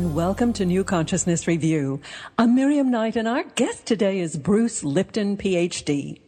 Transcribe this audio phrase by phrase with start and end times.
[0.00, 2.00] And welcome to New Consciousness Review.
[2.38, 6.18] I'm Miriam Knight, and our guest today is Bruce Lipton, PhD.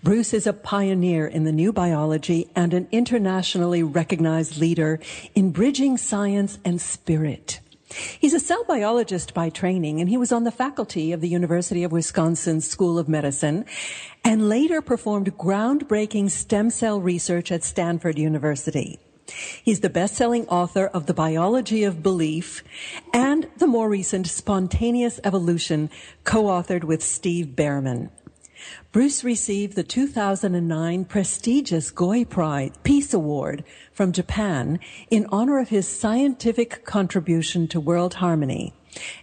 [0.00, 5.00] Bruce is a pioneer in the new biology and an internationally recognized leader
[5.34, 7.58] in bridging science and spirit.
[8.20, 11.82] He's a cell biologist by training, and he was on the faculty of the University
[11.82, 13.64] of Wisconsin School of Medicine
[14.22, 19.00] and later performed groundbreaking stem cell research at Stanford University.
[19.62, 22.62] He's the best-selling author of The Biology of Belief
[23.12, 25.90] and the more recent Spontaneous Evolution,
[26.24, 28.10] co-authored with Steve Bhaerman.
[28.92, 34.78] Bruce received the 2009 prestigious Goi Prize Peace Award from Japan
[35.10, 38.72] in honor of his scientific contribution to world harmony.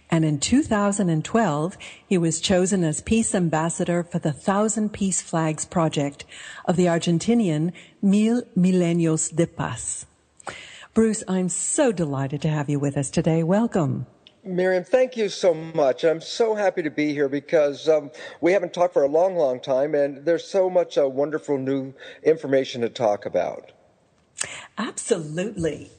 [0.08, 6.24] And in 2012, he was chosen as Peace Ambassador for the Thousand Peace Flags Project
[6.64, 7.72] of the Argentinian
[8.04, 10.04] Mil Milenios de Paz.
[10.92, 13.42] Bruce, I'm so delighted to have you with us today.
[13.42, 14.04] Welcome.
[14.44, 16.04] Miriam, thank you so much.
[16.04, 18.10] I'm so happy to be here because um,
[18.42, 21.94] we haven't talked for a long, long time, and there's so much uh, wonderful new
[22.22, 23.72] information to talk about.
[24.76, 25.90] Absolutely.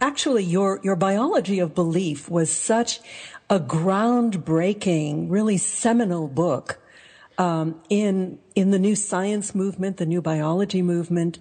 [0.00, 2.98] Actually, your, your biology of belief was such
[3.48, 6.80] a groundbreaking, really seminal book
[7.38, 11.38] um, in in the new science movement, the new biology movement.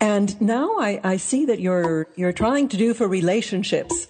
[0.00, 4.06] And now I, I see that you're you're trying to do for relationships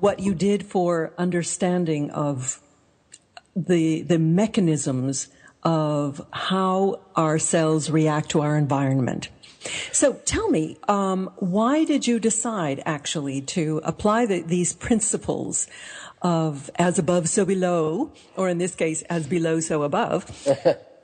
[0.00, 2.60] what you did for understanding of
[3.56, 5.28] the the mechanisms
[5.64, 9.28] of how our cells react to our environment.
[9.92, 15.66] So tell me, um, why did you decide actually to apply the, these principles
[16.20, 20.26] of as above, so below, or in this case, as below, so above,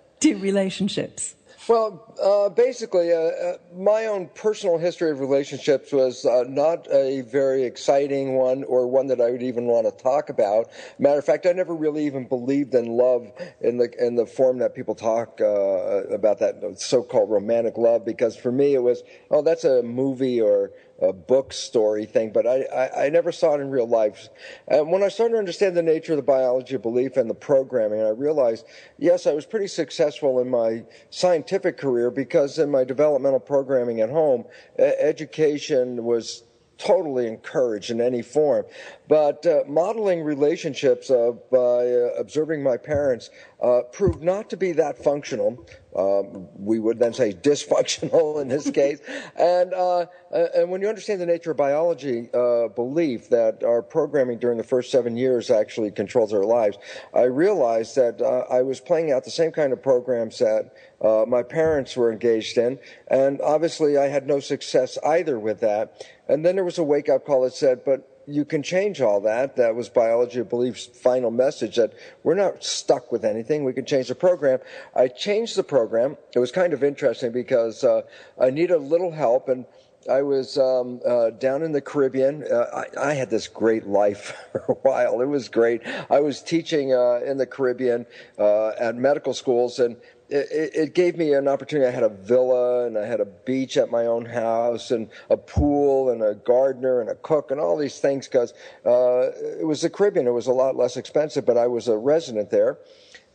[0.20, 1.34] to relationships?
[1.70, 7.20] Well, uh, basically, uh, uh, my own personal history of relationships was uh, not a
[7.20, 10.68] very exciting one or one that I would even want to talk about.
[10.98, 14.58] Matter of fact, I never really even believed in love in the in the form
[14.58, 19.40] that people talk uh, about that so-called romantic love because for me it was, oh,
[19.40, 23.60] that's a movie or a book story thing, but I, I, I, never saw it
[23.60, 24.28] in real life.
[24.68, 27.34] And when I started to understand the nature of the biology of belief and the
[27.34, 28.66] programming, I realized,
[28.98, 34.10] yes, I was pretty successful in my scientific career because in my developmental programming at
[34.10, 34.44] home,
[34.78, 36.44] education was
[36.80, 38.64] totally encouraged in any form.
[39.06, 43.30] But uh, modeling relationships uh, by uh, observing my parents
[43.62, 45.66] uh, proved not to be that functional.
[45.94, 49.00] Um, we would then say dysfunctional in this case.
[49.36, 52.30] and, uh, uh, and when you understand the nature of biology
[52.76, 56.78] belief that our programming during the first seven years actually controls our lives,
[57.12, 61.42] I realized that I was playing out the same kind of programs that uh, my
[61.42, 62.78] parents were engaged in.
[63.08, 66.06] And obviously, I had no success either with that.
[66.30, 69.20] And then there was a wake up call that said, but you can change all
[69.22, 69.56] that.
[69.56, 71.92] That was Biology of Belief's final message that
[72.22, 73.64] we're not stuck with anything.
[73.64, 74.60] We can change the program.
[74.94, 76.16] I changed the program.
[76.32, 78.02] It was kind of interesting because uh,
[78.40, 79.64] I needed a little help and
[80.08, 82.44] I was um, uh, down in the Caribbean.
[82.50, 85.20] Uh, I, I, had this great life for a while.
[85.20, 85.82] It was great.
[86.08, 88.06] I was teaching uh, in the Caribbean
[88.38, 89.96] uh, at medical schools, and
[90.30, 91.88] it, it, gave me an opportunity.
[91.88, 95.36] I had a villa and I had a beach at my own house and a
[95.36, 98.54] pool and a gardener and a cook and all these things because
[98.86, 99.30] uh,
[99.60, 100.26] it was the Caribbean.
[100.26, 102.78] It was a lot less expensive, but I was a resident there.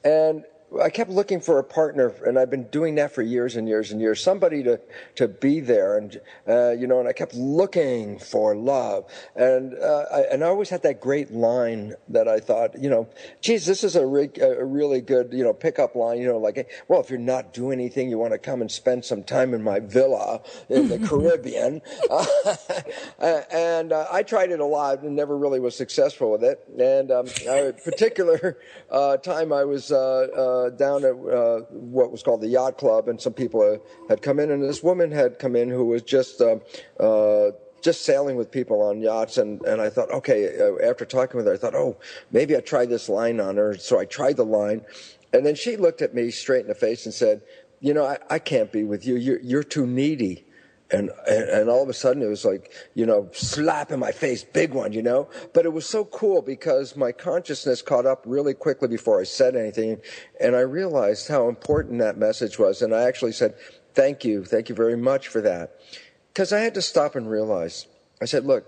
[0.03, 0.45] And
[0.81, 3.91] I kept looking for a partner, and I've been doing that for years and years
[3.91, 4.21] and years.
[4.21, 4.79] Somebody to
[5.15, 9.05] to be there, and uh, you know, and I kept looking for love,
[9.35, 13.07] and uh, I, and I always had that great line that I thought, you know,
[13.41, 16.19] geez, this is a, re- a really good, you know, pickup line.
[16.19, 19.05] You know, like, well, if you're not doing anything, you want to come and spend
[19.05, 21.81] some time in my villa in the Caribbean,
[23.19, 26.59] and uh, I tried it a lot and never really was successful with it.
[26.79, 28.57] And um, a particular
[28.89, 29.91] uh, time I was
[30.55, 33.77] uh, down at uh, what was called the yacht club, and some people uh,
[34.09, 38.35] had come in, and this woman had come in who was just uh, just sailing
[38.35, 41.75] with people on yachts, and and I thought, okay, after talking with her, I thought,
[41.75, 41.97] oh,
[42.31, 43.77] maybe I try this line on her.
[43.77, 44.85] So I tried the line,
[45.33, 47.41] and then she looked at me straight in the face and said,
[47.79, 49.15] you know, I, I can't be with you.
[49.15, 50.45] You're you're too needy
[50.91, 54.11] and, and, and all of a sudden it was like you know slap in my
[54.11, 55.29] face big one you know?
[55.53, 59.55] But it was so cool because my consciousness caught up really quickly before i said
[59.55, 59.99] anything
[60.39, 63.55] and i realized how important that message was and i actually said
[63.93, 64.43] thank you.
[64.43, 65.79] Thank you very much for that.
[66.27, 67.87] Because i had to stop and realize
[68.21, 68.65] i said look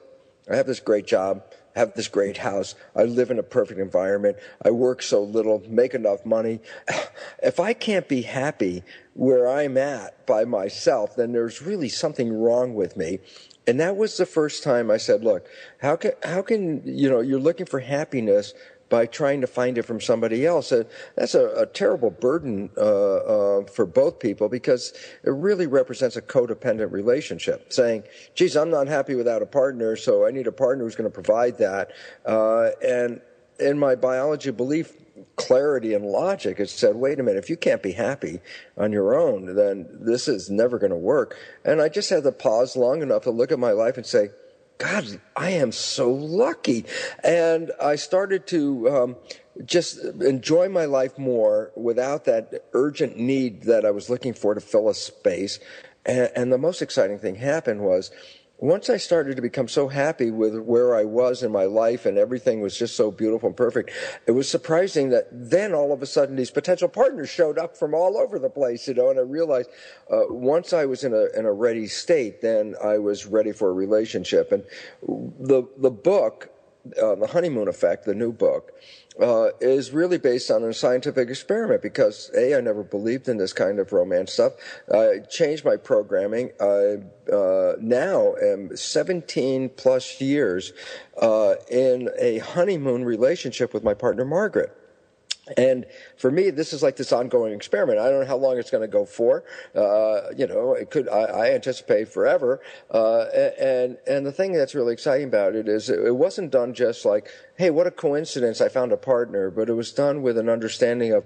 [0.49, 1.43] i have this great job
[1.77, 2.75] have this great house.
[2.95, 4.37] I live in a perfect environment.
[4.63, 6.59] I work so little, make enough money.
[7.41, 8.83] If I can't be happy
[9.13, 13.19] where I'm at by myself, then there's really something wrong with me.
[13.67, 15.47] And that was the first time I said, look,
[15.79, 18.53] how can, how can, you know, you're looking for happiness
[18.89, 20.71] by trying to find it from somebody else.
[20.71, 20.83] Uh,
[21.15, 24.93] that's a, a, terrible burden uh, uh, for both people because
[25.23, 27.71] it really represents a codependent relationship.
[27.73, 28.03] Saying,
[28.35, 31.13] "Geez, I'm not happy without a partner, so I need a partner who's going to
[31.13, 31.91] provide that."
[32.25, 33.21] Uh, and
[33.59, 34.93] in my biology belief,
[35.35, 37.43] clarity and logic, it said, "Wait a minute!
[37.43, 38.39] If you can't be happy
[38.77, 41.35] on your own, then this is never going to work."
[41.65, 44.29] And I just had to pause long enough to look at my life and say
[44.77, 46.85] God, I am so lucky.
[47.23, 49.15] And I started to um,
[49.65, 54.61] just enjoy my life more without that urgent need that I was looking for to
[54.61, 55.59] fill a space.
[56.05, 58.11] And, and the most exciting thing happened was
[58.59, 62.17] once I started to become so happy with where I was in my life and
[62.17, 63.91] everything was just so beautiful and perfect,
[64.25, 67.93] it was surprising that then all of a sudden these potential partners showed up from
[67.93, 69.69] all over the place, you know, and I realized
[70.11, 73.69] uh, once I was in a, in a ready state, then I was ready for
[73.69, 74.51] a relationship.
[74.51, 74.63] And
[75.03, 76.49] the, the book,
[77.01, 78.73] uh, The Honeymoon Effect, the new book,
[79.21, 83.53] uh, is really based on a scientific experiment because a I never believed in this
[83.53, 84.53] kind of romance stuff.
[84.93, 86.51] I changed my programming.
[86.59, 86.97] I
[87.31, 90.73] uh, now am 17 plus years
[91.21, 94.76] uh, in a honeymoon relationship with my partner Margaret.
[95.55, 95.85] And
[96.17, 97.99] for me, this is like this ongoing experiment.
[97.99, 99.45] I don't know how long it's going to go for.
[99.73, 101.07] Uh, you know, it could.
[101.07, 102.59] I, I anticipate forever.
[102.91, 103.21] Uh,
[103.59, 107.29] and and the thing that's really exciting about it is it, wasn't done just like,
[107.57, 108.59] hey, what a coincidence!
[108.59, 111.25] I found a partner, but it was done with an understanding of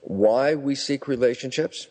[0.00, 1.88] why we seek relationships,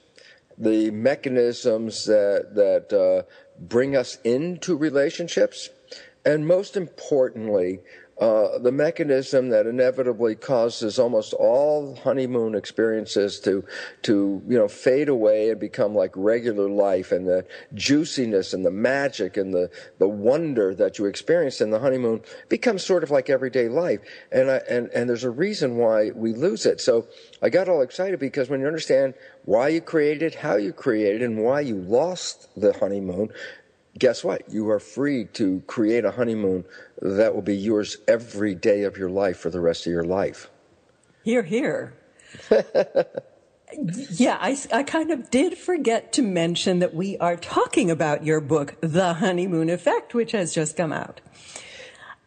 [0.58, 3.24] the mechanisms that that uh,
[3.60, 5.70] bring us into relationships,
[6.26, 7.80] and most importantly,
[8.20, 13.64] uh, the mechanism that inevitably causes almost all honeymoon experiences to
[14.02, 18.72] to you know fade away and become like regular life and the juiciness and the
[18.72, 23.30] magic and the the wonder that you experience in the honeymoon becomes sort of like
[23.30, 24.02] everyday life.
[24.34, 26.82] And I, and and there's a reason why we lose it.
[26.82, 27.08] So
[27.42, 29.14] I got all excited because when you understand
[29.46, 33.30] why you created how you created and why you lost the honeymoon
[34.00, 34.50] guess what?
[34.50, 36.66] You are free to create a honeymoon
[37.02, 40.50] that will be yours every day of your life for the rest of your life.
[41.24, 41.94] Here, here.
[42.50, 48.42] yeah, I, I kind of did forget to mention that we are talking about your
[48.42, 51.22] book, The Honeymoon Effect, which has just come out.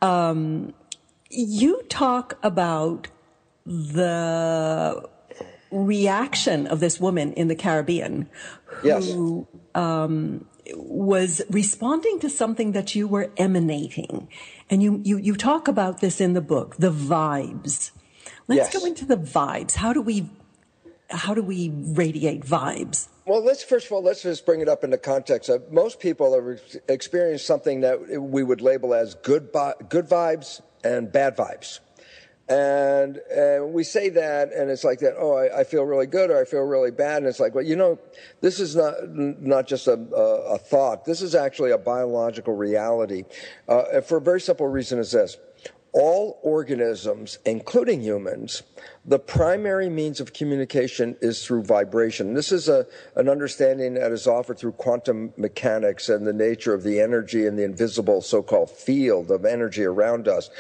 [0.00, 0.74] Um,
[1.30, 3.08] you talk about
[3.64, 5.08] the
[5.70, 8.28] reaction of this woman in the Caribbean
[8.66, 9.74] who yes.
[9.74, 14.28] um, was responding to something that you were emanating.
[14.70, 17.90] And you, you, you talk about this in the book, the vibes.
[18.48, 18.78] Let's yes.
[18.78, 19.74] go into the vibes.
[19.74, 20.28] How do we,
[21.10, 23.08] how do we radiate vibes?
[23.24, 25.48] Well, let's first of all, let's just bring it up into context.
[25.48, 29.50] Uh, most people have experienced something that we would label as good,
[29.88, 31.78] good vibes and bad vibes.
[32.48, 35.14] And, and we say that, and it's like that.
[35.16, 37.64] Oh, I, I, feel really good, or I feel really bad, and it's like, well,
[37.64, 37.98] you know,
[38.40, 41.04] this is not not just a, a, a thought.
[41.04, 43.24] This is actually a biological reality.
[43.68, 45.38] Uh, for a very simple reason is this:
[45.92, 48.62] all organisms, including humans,
[49.04, 52.34] the primary means of communication is through vibration.
[52.34, 52.86] This is a,
[53.16, 57.58] an understanding that is offered through quantum mechanics and the nature of the energy and
[57.58, 60.50] the invisible so-called field of energy around us.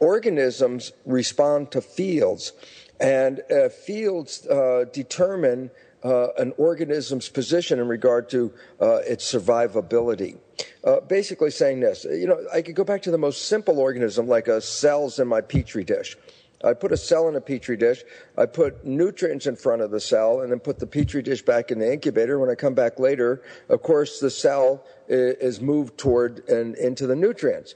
[0.00, 2.52] Organisms respond to fields,
[2.98, 5.70] and uh, fields uh, determine
[6.02, 10.38] uh, an organism's position in regard to uh, its survivability.
[10.82, 14.26] Uh, basically saying this, you know, I could go back to the most simple organism
[14.26, 16.16] like a cells in my petri dish.
[16.62, 18.02] I put a cell in a petri dish.
[18.36, 21.70] I put nutrients in front of the cell and then put the petri dish back
[21.70, 22.38] in the incubator.
[22.38, 27.16] When I come back later, of course, the cell is moved toward and into the
[27.16, 27.74] nutrients.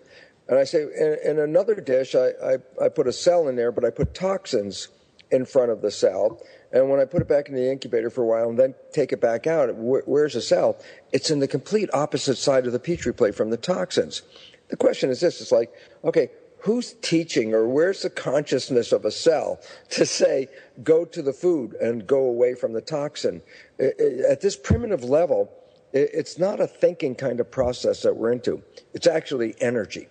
[0.48, 3.72] And I say, in, in another dish, I, I, I put a cell in there,
[3.72, 4.88] but I put toxins
[5.30, 6.42] in front of the cell.
[6.74, 9.12] And when I put it back in the incubator for a while and then take
[9.12, 10.76] it back out, wh- where's the cell?
[11.12, 14.22] It's in the complete opposite side of the petri plate from the toxins.
[14.68, 19.12] The question is this: It's like, okay, who's teaching or where's the consciousness of a
[19.12, 20.48] cell to say
[20.82, 23.40] go to the food and go away from the toxin?
[23.78, 25.52] At this primitive level,
[25.92, 28.64] it's not a thinking kind of process that we're into.
[28.94, 30.08] It's actually energy.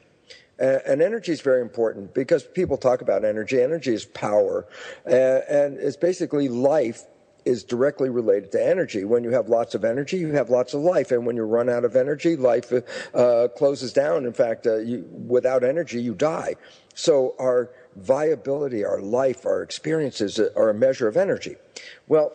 [0.60, 3.62] And energy is very important because people talk about energy.
[3.62, 4.68] Energy is power,
[5.06, 7.04] and it's basically life
[7.46, 9.04] is directly related to energy.
[9.04, 11.12] When you have lots of energy, you have lots of life.
[11.12, 12.72] And when you run out of energy, life
[13.14, 14.26] uh, closes down.
[14.26, 16.56] In fact, uh, you, without energy, you die.
[16.96, 21.56] So our viability, our life, our experiences are a measure of energy.
[22.08, 22.34] Well,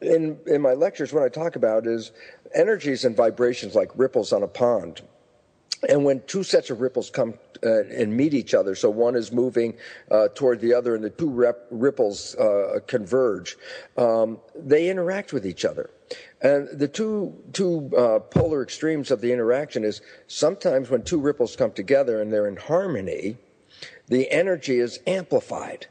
[0.00, 2.12] in, in my lectures, what I talk about is
[2.54, 5.02] energies and vibrations like ripples on a pond.
[5.88, 9.30] And when two sets of ripples come uh, and meet each other, so one is
[9.30, 9.74] moving
[10.10, 13.56] uh, toward the other and the two rep- ripples uh, converge,
[13.96, 15.90] um, they interact with each other.
[16.40, 21.54] And the two, two uh, polar extremes of the interaction is sometimes when two ripples
[21.54, 23.36] come together and they're in harmony,
[24.08, 25.86] the energy is amplified.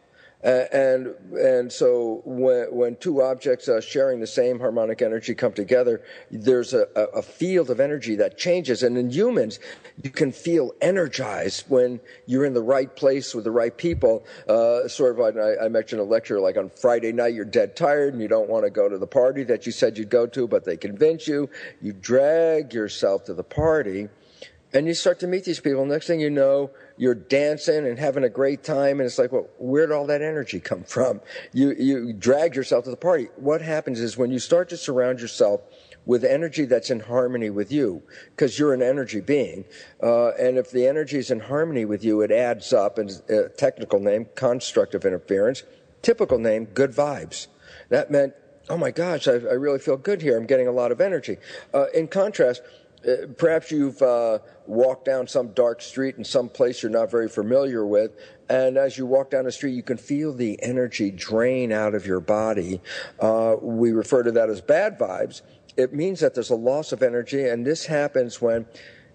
[0.48, 5.52] Uh, and and so when when two objects uh, sharing the same harmonic energy come
[5.52, 6.02] together,
[6.32, 8.82] there's a, a field of energy that changes.
[8.82, 9.60] And in humans,
[10.02, 14.26] you can feel energized when you're in the right place with the right people.
[14.48, 18.14] Uh, sort of, I, I mentioned a lecture like on Friday night, you're dead tired
[18.14, 20.48] and you don't want to go to the party that you said you'd go to,
[20.48, 21.50] but they convince you.
[21.82, 24.08] You drag yourself to the party,
[24.74, 25.86] and you start to meet these people.
[25.86, 29.48] Next thing you know you're dancing and having a great time, and it's like, well,
[29.58, 31.22] where did all that energy come from?
[31.54, 33.30] You you drag yourself to the party.
[33.36, 35.62] What happens is when you start to surround yourself
[36.06, 39.66] with energy that's in harmony with you, because you're an energy being,
[40.02, 42.98] uh, and if the energy is in harmony with you, it adds up.
[42.98, 45.64] And uh, technical name, constructive interference.
[46.02, 47.48] Typical name, good vibes.
[47.90, 48.34] That meant,
[48.70, 50.38] oh my gosh, I, I really feel good here.
[50.38, 51.38] I'm getting a lot of energy.
[51.74, 52.62] Uh, in contrast
[53.08, 54.02] uh, perhaps you've
[54.68, 58.12] walked down some dark street in some place you're not very familiar with,
[58.50, 62.06] and as you walk down the street, you can feel the energy drain out of
[62.06, 62.82] your body.
[63.20, 65.42] Uh, we refer to that as bad vibes.
[65.76, 68.66] It means that there's a loss of energy, and this happens when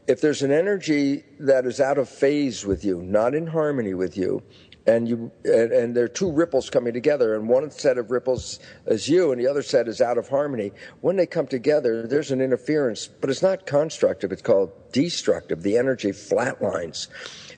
[0.07, 4.17] if there's an energy that is out of phase with you, not in harmony with
[4.17, 4.43] you,
[4.87, 8.59] and you and, and, there are two ripples coming together and one set of ripples
[8.87, 10.73] is you and the other set is out of harmony.
[11.01, 14.33] When they come together there's an interference but it's not constructive.
[14.33, 15.63] It's called destructive.
[15.63, 17.09] The energy flatlines.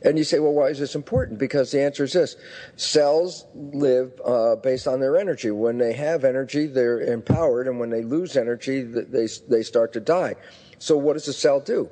[0.03, 1.39] And you say well why is this important?
[1.39, 2.37] Because the answer is this.
[2.77, 5.51] Cells live uh, based on their energy.
[5.51, 10.01] When they have energy they're empowered and when they lose energy they, they start to
[10.01, 10.35] die.
[10.79, 11.91] So what does a cell do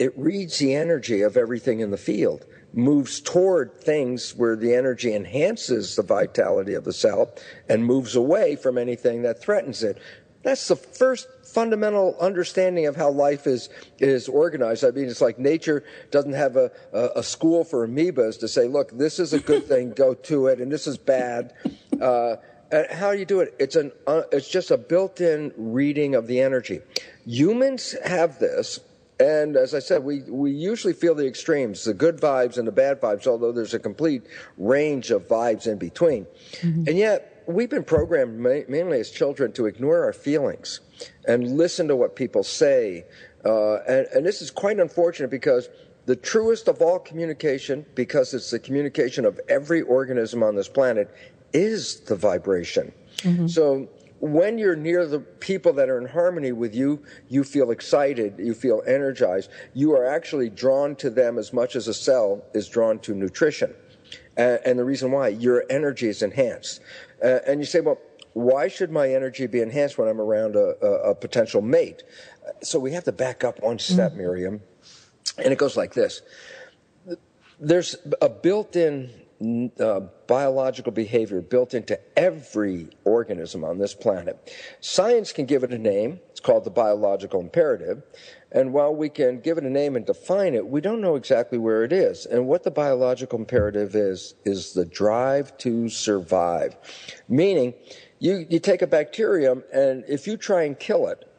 [0.00, 5.14] it reads the energy of everything in the field moves toward things where the energy
[5.14, 7.30] enhances the vitality of the cell
[7.68, 9.98] and moves away from anything that threatens it.
[10.42, 14.84] That's the first fundamental understanding of how life is is organized.
[14.84, 18.68] I mean, it's like nature doesn't have a, a, a school for amoebas to say,
[18.68, 21.52] look, this is a good thing, go to it, and this is bad.
[22.00, 22.36] Uh,
[22.72, 23.54] and how do you do it?
[23.58, 26.80] It's an uh, it's just a built-in reading of the energy.
[27.26, 28.80] Humans have this
[29.20, 32.72] and as I said, we, we usually feel the extremes, the good vibes and the
[32.72, 34.22] bad vibes, although there's a complete
[34.56, 36.26] range of vibes in between.
[36.62, 36.84] Mm-hmm.
[36.88, 40.80] And yet, we've been programmed ma- mainly as children to ignore our feelings
[41.28, 43.04] and listen to what people say.
[43.44, 45.68] Uh, and, and this is quite unfortunate because
[46.06, 51.14] the truest of all communication, because it's the communication of every organism on this planet,
[51.52, 52.90] is the vibration.
[53.18, 53.48] Mm-hmm.
[53.48, 53.86] So
[54.20, 58.54] when you're near the people that are in harmony with you, you feel excited, you
[58.54, 59.50] feel energized.
[59.74, 63.74] You are actually drawn to them as much as a cell is drawn to nutrition.
[64.36, 66.80] And, and the reason why, your energy is enhanced.
[67.22, 67.98] Uh, and you say, well,
[68.34, 72.02] why should my energy be enhanced when I'm around a, a, a potential mate?
[72.62, 74.20] So we have to back up one step, mm-hmm.
[74.20, 74.60] Miriam.
[75.38, 76.22] And it goes like this
[77.60, 79.10] there's a built in
[79.80, 84.52] uh, biological behavior built into every organism on this planet.
[84.80, 86.20] Science can give it a name.
[86.30, 88.02] It's called the biological imperative.
[88.52, 91.56] And while we can give it a name and define it, we don't know exactly
[91.56, 92.26] where it is.
[92.26, 96.76] And what the biological imperative is, is the drive to survive.
[97.28, 97.74] Meaning,
[98.18, 101.29] you, you take a bacterium, and if you try and kill it,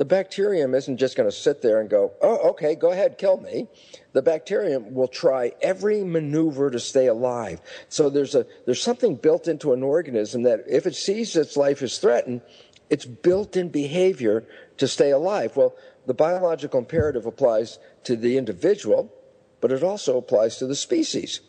[0.00, 3.36] the bacterium isn't just going to sit there and go, oh, okay, go ahead, kill
[3.36, 3.68] me.
[4.14, 7.60] The bacterium will try every maneuver to stay alive.
[7.90, 11.82] So there's a, there's something built into an organism that if it sees its life
[11.82, 12.40] is threatened,
[12.88, 14.46] it's built in behavior
[14.78, 15.54] to stay alive.
[15.54, 15.74] Well,
[16.06, 19.12] the biological imperative applies to the individual,
[19.60, 21.42] but it also applies to the species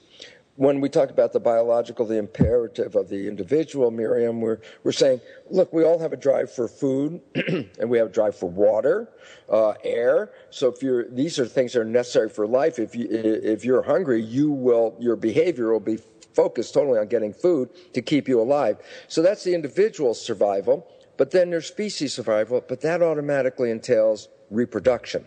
[0.56, 5.22] when we talk about the biological, the imperative of the individual, Miriam, we're, we're saying,
[5.50, 7.22] look, we all have a drive for food
[7.80, 9.10] and we have a drive for water,
[9.50, 10.32] uh, air.
[10.50, 12.80] So if you're, these are things that are necessary for life.
[12.80, 16.00] If you, if you're hungry, you will, your behavior will be
[16.34, 18.78] focused totally on getting food to keep you alive.
[19.08, 20.88] So that's the individual survival.
[21.18, 25.26] But then there's species survival, but that automatically entails reproduction.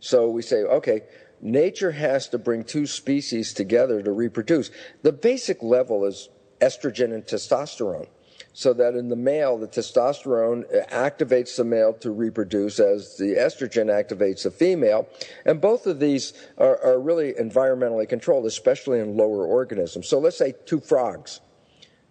[0.00, 1.02] So we say, okay,
[1.42, 4.70] nature has to bring two species together to reproduce.
[5.02, 6.28] The basic level is
[6.60, 8.08] estrogen and testosterone.
[8.52, 13.86] so that in the male, the testosterone activates the male to reproduce as the estrogen
[13.86, 15.08] activates the female.
[15.44, 20.08] And both of these are, are really environmentally controlled, especially in lower organisms.
[20.08, 21.40] So let's say two frogs.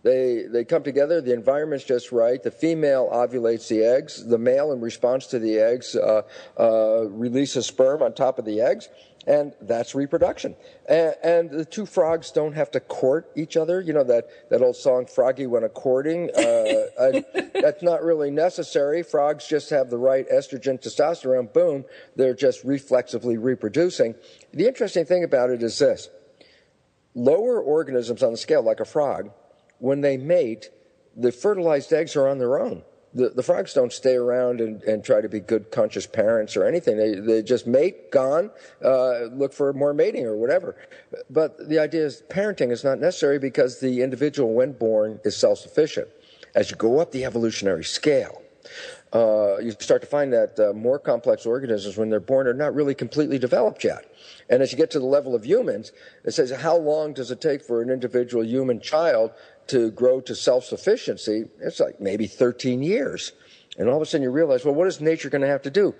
[0.02, 2.42] They, they come together, the environment's just right.
[2.42, 4.26] The female ovulates the eggs.
[4.26, 6.22] The male, in response to the eggs, uh,
[6.58, 8.88] uh, releases sperm on top of the eggs
[9.28, 10.56] and that's reproduction.
[10.88, 13.82] And, and, the two frogs don't have to court each other.
[13.82, 16.30] You know that, that old song, Froggy Went a Courting?
[16.36, 17.22] Uh,
[17.62, 19.04] that's not really necessary.
[19.04, 21.86] Frogs just have the right estrogen, testosterone, boom,
[22.16, 24.16] they're just reflexively reproducing.
[24.54, 26.10] The interesting thing about it is this
[27.14, 29.32] lower organisms on the scale, like a frog,
[29.80, 30.70] when they mate,
[31.16, 32.84] the fertilized eggs are on their own
[33.14, 36.66] the, the frogs don't stay around and, and try to be good conscious parents or
[36.66, 36.98] anything.
[36.98, 38.52] They, they just mate, gone,
[38.84, 40.76] uh, look for more mating or whatever.
[41.30, 46.08] But the idea is parenting is not necessary because the individual, when born, is self-sufficient.
[46.56, 48.42] As you go up the evolutionary scale,
[49.14, 52.76] uh, you start to find that uh, more complex organisms, when they're born, are not
[52.76, 54.06] really completely developed yet.
[54.50, 55.92] And as you get to the level of humans,
[56.26, 59.32] it says, how long does it take for an individual human child
[59.70, 63.34] to grow to self sufficiency, it's like maybe 13 years.
[63.78, 65.72] And all of a sudden you realize, well, what is nature going to have to
[65.72, 65.96] do?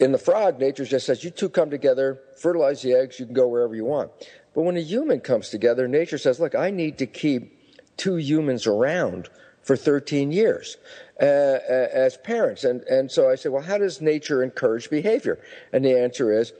[0.00, 3.34] In the frog, nature just says, you two come together, fertilize the eggs, you can
[3.34, 4.10] go wherever you want.
[4.54, 7.58] But when a human comes together, nature says, look, I need to keep
[7.96, 9.28] two humans around
[9.62, 10.76] for 13 years
[11.20, 12.64] uh, as parents.
[12.64, 15.38] And, and so I say, well, how does nature encourage behavior?
[15.72, 16.52] And the answer is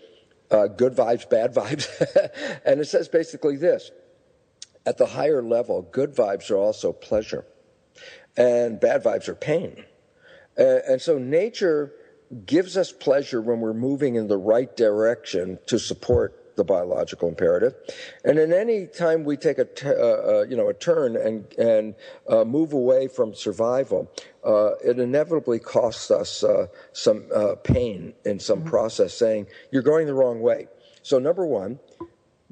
[0.50, 1.88] uh, good vibes, bad vibes.
[2.64, 3.90] and it says basically this
[4.86, 7.44] at the higher level, good vibes are also pleasure,
[8.36, 9.84] and bad vibes are pain.
[10.58, 11.92] Uh, and so nature
[12.46, 17.74] gives us pleasure when we're moving in the right direction to support the biological imperative.
[18.24, 21.50] And in any time we take a t- uh, uh, you know a turn and
[21.58, 21.94] and
[22.28, 24.10] uh, move away from survival,
[24.44, 28.68] uh, it inevitably costs us uh, some uh, pain in some mm-hmm.
[28.68, 30.68] process, saying you're going the wrong way.
[31.02, 31.80] So number one,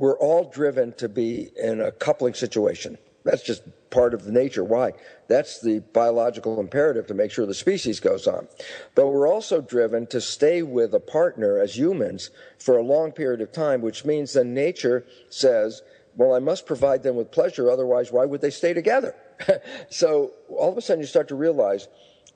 [0.00, 2.97] we're all driven to be in a coupling situation.
[3.23, 4.64] That's just part of the nature.
[4.64, 4.92] Why?
[5.28, 8.48] That's the biological imperative to make sure the species goes on.
[8.94, 13.42] But we're also driven to stay with a partner as humans for a long period
[13.42, 15.83] of time, which means that nature says,
[16.16, 19.14] well, I must provide them with pleasure, otherwise, why would they stay together?
[19.90, 21.88] so all of a sudden you start to realize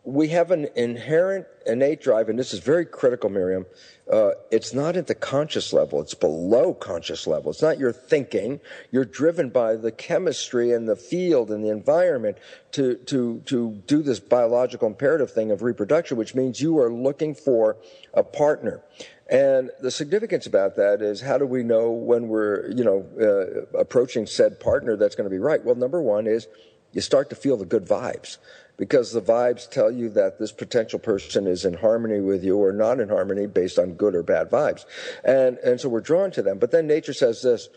[0.04, 3.64] we have an inherent innate drive, and this is very critical, Miriam.
[4.10, 7.50] Uh, it's not at the conscious level, it's below conscious level.
[7.50, 8.60] It's not your thinking.
[8.90, 12.36] You're driven by the chemistry and the field and the environment
[12.72, 17.34] to, to, to do this biological imperative thing of reproduction, which means you are looking
[17.34, 17.78] for
[18.12, 18.82] a partner.
[19.30, 23.78] And the significance about that is how do we know when we're, you know, uh,
[23.78, 25.64] approaching said partner that's going to be right?
[25.64, 26.46] Well, number one is
[26.92, 28.36] you start to feel the good vibes
[28.76, 32.72] because the vibes tell you that this potential person is in harmony with you or
[32.72, 34.84] not in harmony based on good or bad vibes.
[35.24, 36.58] And, and so we're drawn to them.
[36.58, 37.68] But then nature says this,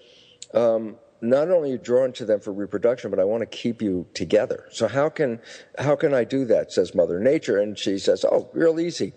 [0.54, 3.82] um, not only are you drawn to them for reproduction, but I want to keep
[3.82, 4.68] you together.
[4.72, 5.40] So how can,
[5.78, 6.72] how can I do that?
[6.72, 7.58] Says Mother Nature.
[7.58, 9.14] And she says, oh, real easy.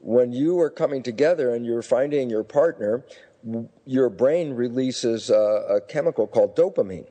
[0.00, 3.04] When you are coming together and you're finding your partner,
[3.84, 7.06] your brain releases a, a chemical called dopamine.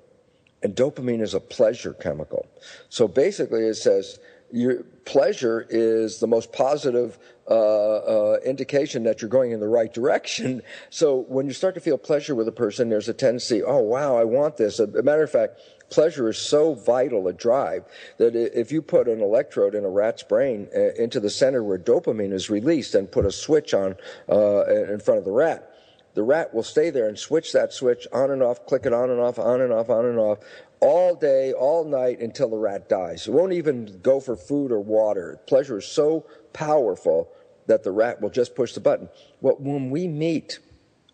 [0.62, 2.46] And dopamine is a pleasure chemical.
[2.90, 4.20] So basically, it says
[4.52, 7.18] your pleasure is the most positive
[7.50, 10.62] uh, uh, indication that you're going in the right direction.
[10.92, 14.18] So when you start to feel pleasure with a person, there's a tendency, oh wow,
[14.18, 14.80] I want this.
[14.80, 17.86] A matter of fact, pleasure is so vital a drive
[18.18, 21.78] that if you put an electrode in a rat's brain uh, into the center where
[21.78, 23.96] dopamine is released and put a switch on
[24.30, 25.69] uh, in front of the rat,
[26.14, 29.10] the rat will stay there and switch that switch on and off, click it on
[29.10, 30.40] and off, on and off, on and off,
[30.80, 33.28] all day, all night until the rat dies.
[33.28, 35.40] It won't even go for food or water.
[35.48, 37.30] Pleasure is so powerful
[37.68, 39.10] that the rat will just push the button.
[39.42, 40.60] Well, when we meet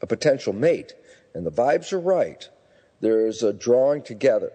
[0.01, 0.93] a potential mate
[1.34, 2.47] and the vibes are right,
[3.01, 4.51] there's a drawing together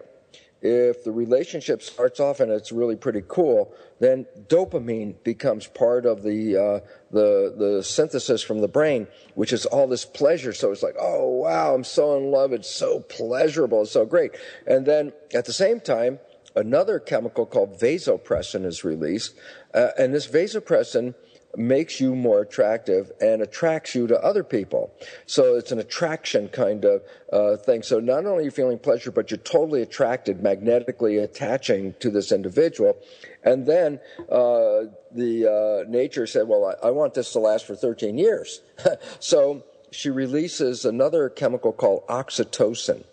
[0.61, 6.21] if the relationship starts off and it's really pretty cool, then dopamine becomes part of
[6.21, 6.79] the uh,
[7.11, 10.53] the the synthesis from the brain, which is all this pleasure.
[10.53, 12.53] So it's like, oh wow, I'm so in love.
[12.53, 13.81] It's so pleasurable.
[13.81, 14.35] It's so great.
[14.67, 16.19] And then at the same time,
[16.55, 19.35] another chemical called vasopressin is released,
[19.73, 21.15] uh, and this vasopressin
[21.55, 24.93] makes you more attractive and attracts you to other people.
[25.25, 27.83] So it's an attraction kind of uh, thing.
[27.83, 32.31] So not only are you feeling pleasure, but you're totally attracted, magnetically attaching to this
[32.31, 32.97] individual.
[33.43, 37.75] And then uh, the uh, nature said, well, I, I want this to last for
[37.75, 38.61] 13 years.
[39.19, 43.03] so she releases another chemical called oxytocin,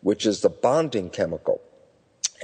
[0.00, 1.60] which is the bonding chemical.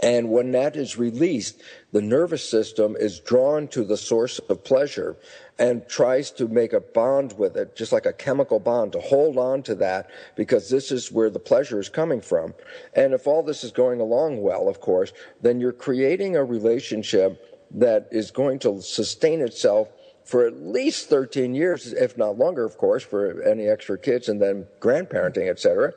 [0.02, 1.60] And when that is released,
[1.92, 5.16] the nervous system is drawn to the source of pleasure
[5.58, 9.36] and tries to make a bond with it, just like a chemical bond, to hold
[9.38, 12.54] on to that because this is where the pleasure is coming from.
[12.94, 17.66] And if all this is going along well, of course, then you're creating a relationship
[17.72, 19.88] that is going to sustain itself
[20.24, 24.40] for at least 13 years, if not longer, of course, for any extra kids and
[24.40, 25.92] then grandparenting, et cetera.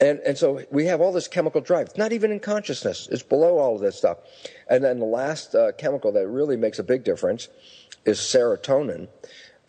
[0.00, 1.88] And, and so we have all this chemical drive.
[1.88, 3.08] It's not even in consciousness.
[3.12, 4.18] It's below all of this stuff.
[4.68, 7.48] And then the last uh, chemical that really makes a big difference
[8.06, 9.08] is serotonin.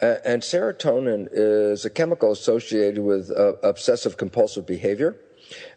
[0.01, 5.17] Uh, and serotonin is a chemical associated with uh, obsessive compulsive behavior.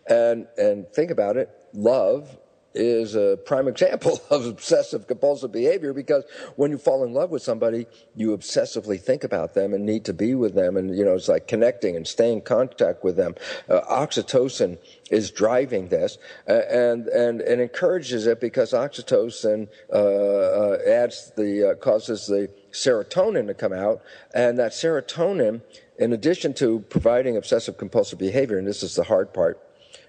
[0.08, 2.38] And, and think about it, love
[2.74, 6.24] is a prime example of obsessive compulsive behavior because
[6.56, 10.12] when you fall in love with somebody, you obsessively think about them and need to
[10.12, 10.76] be with them.
[10.76, 13.34] And, you know, it's like connecting and staying in contact with them.
[13.68, 14.78] Uh, oxytocin
[15.10, 21.70] is driving this uh, and, and, and encourages it because oxytocin uh, uh adds the,
[21.70, 24.02] uh, causes the serotonin to come out.
[24.34, 25.62] And that serotonin,
[25.98, 29.60] in addition to providing obsessive compulsive behavior, and this is the hard part,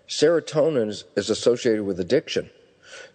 [0.07, 2.49] serotonin is, is associated with addiction.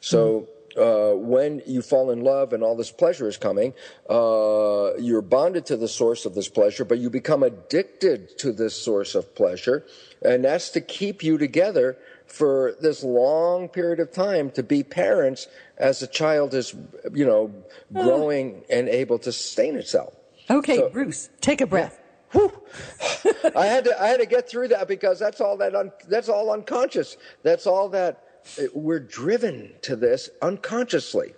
[0.01, 3.75] So uh, when you fall in love and all this pleasure is coming,
[4.09, 8.75] uh, you're bonded to the source of this pleasure, but you become addicted to this
[8.75, 9.85] source of pleasure,
[10.23, 15.49] and that's to keep you together for this long period of time to be parents
[15.79, 16.75] as the child is,
[17.13, 17.53] you know,
[17.93, 20.15] growing and able to sustain itself.
[20.49, 22.00] Okay, so, Bruce, take a breath.
[22.35, 26.29] I had to I had to get through that because that's all that un, that's
[26.29, 27.17] all unconscious.
[27.43, 28.25] That's all that
[28.59, 31.35] eh, we're driven to this unconsciously,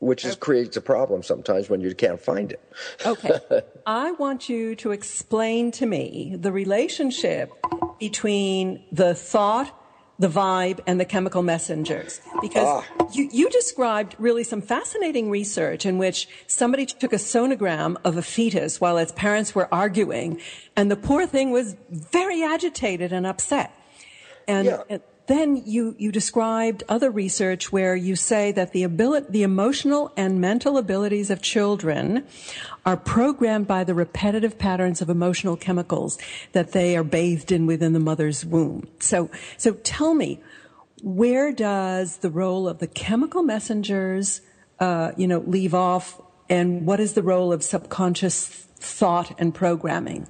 [0.00, 2.60] which is, creates a problem sometimes when you can't find it.
[3.06, 3.40] okay.
[3.86, 7.52] I want you to explain to me the relationship
[7.98, 9.72] between the thought,
[10.18, 12.20] the vibe, and the chemical messengers.
[12.40, 13.06] Because ah.
[13.12, 18.22] you, you described really some fascinating research in which somebody took a sonogram of a
[18.22, 20.40] fetus while its parents were arguing,
[20.76, 23.72] and the poor thing was very agitated and upset.
[24.46, 24.82] And, yeah.
[24.88, 30.12] and then you, you described other research where you say that the ability, the emotional
[30.16, 32.26] and mental abilities of children
[32.84, 36.18] are programmed by the repetitive patterns of emotional chemicals
[36.52, 38.86] that they are bathed in within the mother's womb.
[38.98, 40.40] So, so tell me,
[41.02, 44.42] where does the role of the chemical messengers,
[44.78, 50.28] uh, you know, leave off, and what is the role of subconscious thought and programming?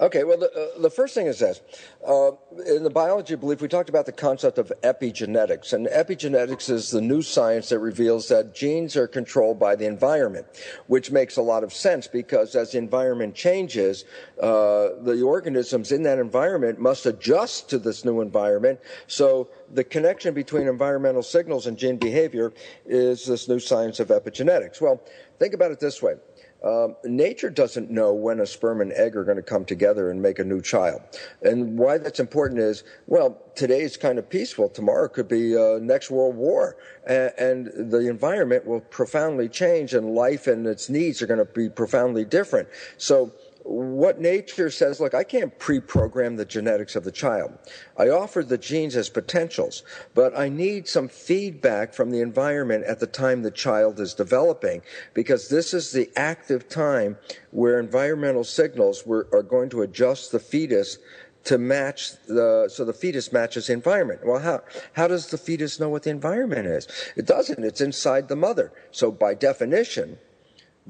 [0.00, 1.60] Okay, well, the, uh, the first thing is this.
[2.06, 2.30] Uh,
[2.66, 5.74] in the biology of belief, we talked about the concept of epigenetics.
[5.74, 10.46] And epigenetics is the new science that reveals that genes are controlled by the environment,
[10.86, 14.06] which makes a lot of sense because as the environment changes,
[14.40, 18.80] uh, the organisms in that environment must adjust to this new environment.
[19.06, 22.54] So the connection between environmental signals and gene behavior
[22.86, 24.80] is this new science of epigenetics.
[24.80, 25.02] Well,
[25.38, 26.14] think about it this way.
[26.62, 30.20] Um, nature doesn't know when a sperm and egg are going to come together and
[30.20, 31.00] make a new child.
[31.42, 34.68] And why that's important is, well, today is kind of peaceful.
[34.68, 40.14] Tomorrow could be uh, next world war, and, and the environment will profoundly change, and
[40.14, 42.68] life and its needs are going to be profoundly different.
[42.98, 43.32] So
[43.70, 47.56] what nature says, look, I can't pre-program the genetics of the child.
[47.96, 52.98] I offer the genes as potentials, but I need some feedback from the environment at
[52.98, 54.82] the time the child is developing,
[55.14, 57.16] because this is the active time
[57.52, 60.98] where environmental signals were, are going to adjust the fetus
[61.44, 64.20] to match the so the fetus matches the environment.
[64.26, 66.86] Well, how how does the fetus know what the environment is?
[67.16, 67.64] It doesn't.
[67.64, 68.72] It's inside the mother.
[68.90, 70.18] So by definition,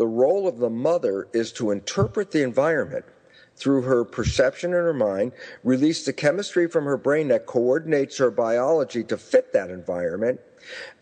[0.01, 3.05] the role of the mother is to interpret the environment
[3.55, 5.33] through her perception in her mind,
[5.63, 10.41] release the chemistry from her brain that coordinates her biology to fit that environment.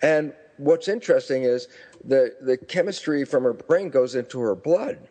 [0.02, 1.68] And what's interesting is
[2.04, 5.06] the, the chemistry from her brain goes into her blood.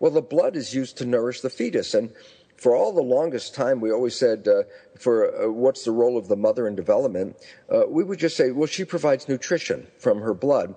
[0.00, 1.94] Well, the blood is used to nourish the fetus.
[1.94, 2.12] And
[2.58, 4.64] for all the longest time, we always said, uh,
[4.98, 7.38] for uh, what's the role of the mother in development,
[7.74, 10.74] uh, we would just say, well, she provides nutrition from her blood.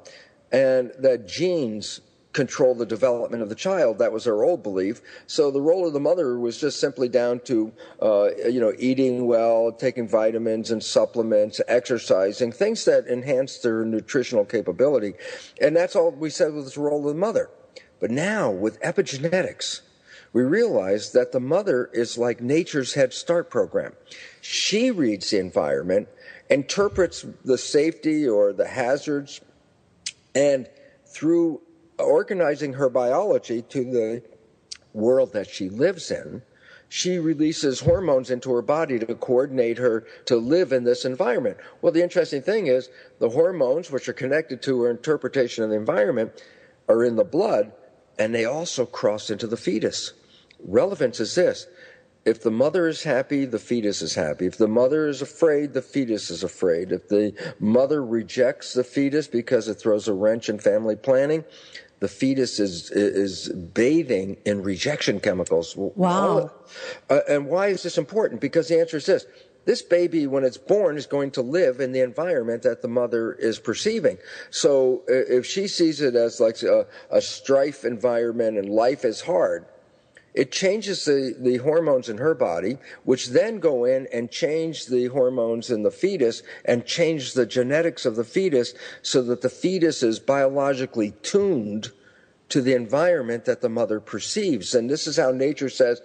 [0.54, 1.99] And that genes
[2.34, 4.00] control the development of the child.
[4.00, 5.02] That was our old belief.
[5.28, 9.28] So the role of the mother was just simply down to, uh, you know, eating
[9.28, 15.13] well, taking vitamins and supplements, exercising, things that enhance their nutritional capability.
[15.62, 17.50] And that's all we said was the role of the mother.
[18.00, 19.82] But now with epigenetics,
[20.34, 23.93] we realize that the mother is like nature's Head Start program.
[24.41, 26.10] She reads the environment,
[26.50, 29.41] interprets the safety or the hazards,
[30.34, 30.67] and
[31.06, 31.62] through
[32.04, 34.24] organizing her biology to the
[34.94, 36.44] world that she lives in,
[36.89, 41.58] she releases hormones into her body to coordinate her to live in this environment.
[41.82, 42.89] Well, the interesting thing is
[43.20, 46.44] the hormones, which are connected to her interpretation of the environment,
[46.88, 47.72] are in the blood
[48.20, 50.13] and they also cross into the fetus.
[50.63, 51.68] Relevance is this
[52.26, 54.46] if the mother is happy, the fetus is happy.
[54.46, 56.94] If the mother is afraid, the fetus is afraid.
[56.94, 61.44] If the mother rejects the fetus because it throws a wrench in family planning,
[62.04, 65.74] the fetus is is bathing in rejection chemicals.
[65.78, 66.52] Wow.
[67.10, 68.42] Uh, and why is this important?
[68.42, 69.26] Because the answer is this.
[69.63, 73.32] This baby, when it's born, is going to live in the environment that the mother
[73.32, 74.18] is perceiving.
[74.50, 79.22] So uh, if she sees it as like a, a strife environment and life is
[79.22, 79.66] hard,
[80.34, 85.08] it changes the, the hormones in her body, which then go in and change the
[85.08, 90.02] hormones in the fetus and change the genetics of the fetus so that the fetus
[90.02, 91.91] is biologically tuned
[92.50, 94.76] to the environment that the mother perceives.
[94.76, 96.02] And this is how nature says,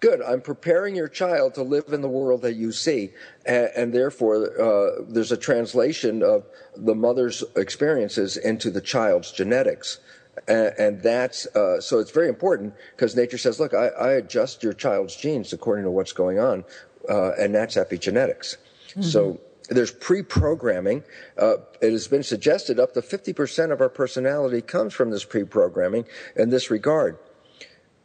[0.00, 3.12] good, I'm preparing your child to live in the world that you see.
[3.46, 10.00] And, and therefore, uh, there's a translation of the mother's experiences into the child's genetics.
[10.48, 14.62] And, and that's uh, so it's very important because nature says, look, I, I, adjust
[14.62, 16.64] your child's genes according to what's going on,
[17.08, 18.56] uh, and that's epigenetics.
[18.88, 19.02] Mm-hmm.
[19.02, 21.04] So there's pre-programming.
[21.36, 26.06] Uh, it has been suggested up to 50% of our personality comes from this pre-programming
[26.36, 27.18] in this regard.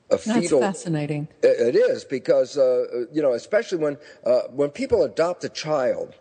[0.09, 1.27] A fetal, That's fascinating.
[1.43, 6.15] It is because uh, you know, especially when uh, when people adopt a child,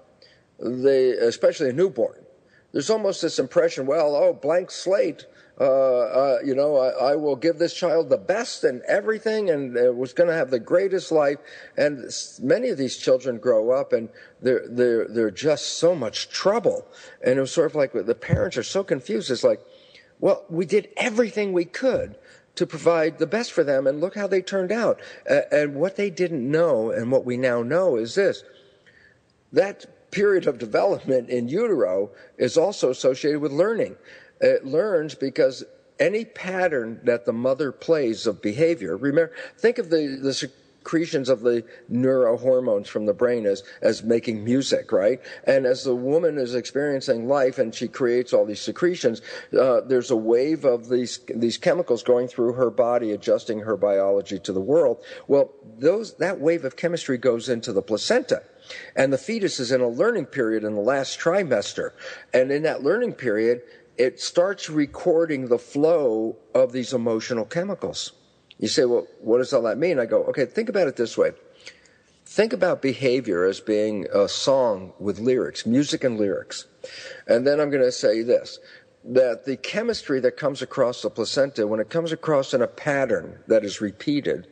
[0.58, 2.24] they especially a newborn.
[2.72, 5.24] There's almost this impression, well, oh, blank slate
[5.58, 9.74] uh, uh, you know, I, I, will give this child the best and everything, and
[9.74, 11.38] it was going to have the greatest life.
[11.78, 12.04] And
[12.42, 14.10] many of these children grow up, and
[14.42, 16.86] they're they're they're just so much trouble.
[17.24, 19.30] And it was sort of like the parents are so confused.
[19.30, 19.62] It's like,
[20.20, 22.16] well, we did everything we could
[22.56, 25.00] to provide the best for them, and look how they turned out.
[25.28, 28.44] Uh, and what they didn't know, and what we now know, is this:
[29.52, 33.96] that period of development in utero is also associated with learning.
[34.40, 35.64] It learns because
[35.98, 40.34] any pattern that the mother plays of behavior, remember, think of the, the
[40.86, 45.20] secretions of the neurohormones from the brain as, as making music, right?
[45.44, 49.20] And as the woman is experiencing life and she creates all these secretions,
[49.58, 54.38] uh, there's a wave of these, these chemicals going through her body, adjusting her biology
[54.38, 55.02] to the world.
[55.26, 58.42] Well, those, that wave of chemistry goes into the placenta.
[58.94, 61.90] And the fetus is in a learning period in the last trimester.
[62.32, 63.62] And in that learning period,
[63.98, 68.12] it starts recording the flow of these emotional chemicals.
[68.58, 69.98] You say, well, what does all that mean?
[69.98, 71.32] I go, okay, think about it this way.
[72.24, 76.66] Think about behavior as being a song with lyrics, music and lyrics.
[77.26, 78.58] And then I'm going to say this
[79.08, 83.38] that the chemistry that comes across the placenta, when it comes across in a pattern
[83.46, 84.48] that is repeated,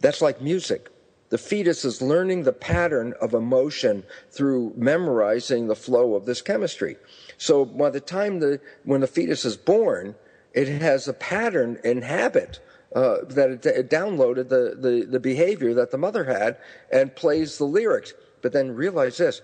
[0.00, 0.88] that's like music.
[1.28, 6.96] The fetus is learning the pattern of emotion through memorizing the flow of this chemistry.
[7.40, 10.14] So by the time the when the fetus is born,
[10.52, 12.60] it has a pattern and habit
[12.94, 16.58] uh, that it, it, downloaded the, the, the behavior that the mother had
[16.92, 18.12] and plays the lyrics.
[18.42, 19.40] But then realize this: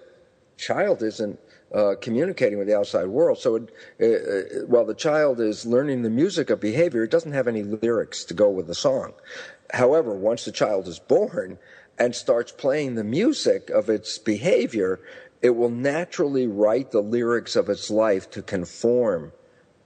[0.59, 1.41] child isn't
[1.75, 3.39] uh, communicating with the outside world.
[3.39, 7.49] So it, uh, while the child is learning the music of behavior, it doesn't have
[7.49, 9.15] any lyrics to go with the song.
[9.73, 11.59] However, once the child is born
[11.99, 15.01] and starts playing the music of its behavior,
[15.43, 19.33] it will naturally write the lyrics of its life to conform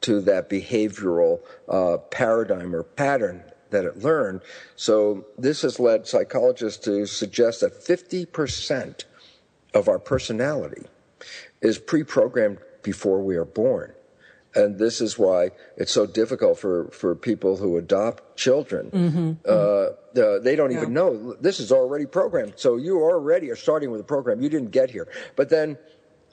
[0.03, 4.41] to that behavioral uh, paradigm or pattern that it learned.
[4.77, 9.05] So this has led psychologists to suggest that 50%
[9.75, 10.87] of our personality
[11.61, 13.93] is pre-programmed before we are born
[14.55, 18.91] and this is why it's so difficult for, for people who adopt children.
[18.91, 19.33] Mm-hmm.
[19.47, 20.79] Uh, uh, they don't yeah.
[20.79, 22.55] even know this is already programmed.
[22.57, 24.41] So you already are starting with a program.
[24.41, 25.07] You didn't get here.
[25.37, 25.79] But then,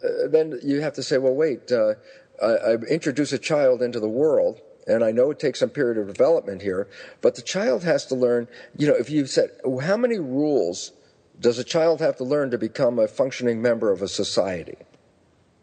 [0.03, 1.93] uh, then you have to say, well, wait, uh,
[2.41, 4.61] I, I introduce a child into the world.
[4.87, 6.87] And I know it takes some period of development here,
[7.21, 9.49] but the child has to learn, you know, if you said,
[9.81, 10.93] how many rules
[11.41, 14.77] does a child have to learn to become a functioning member of a society?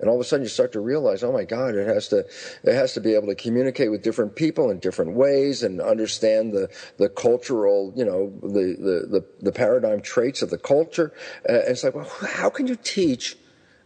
[0.01, 2.19] And all of a sudden you start to realize oh my god it has to
[2.19, 6.53] it has to be able to communicate with different people in different ways and understand
[6.53, 11.13] the the cultural you know the the the, the paradigm traits of the culture.
[11.49, 13.37] Uh, and it's like well how can you teach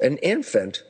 [0.00, 0.82] an infant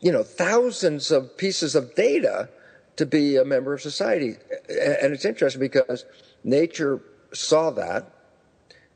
[0.00, 2.48] you know thousands of pieces of data
[2.96, 4.36] to be a member of society?
[4.68, 6.04] And it's interesting because
[6.44, 7.00] nature
[7.32, 8.12] saw that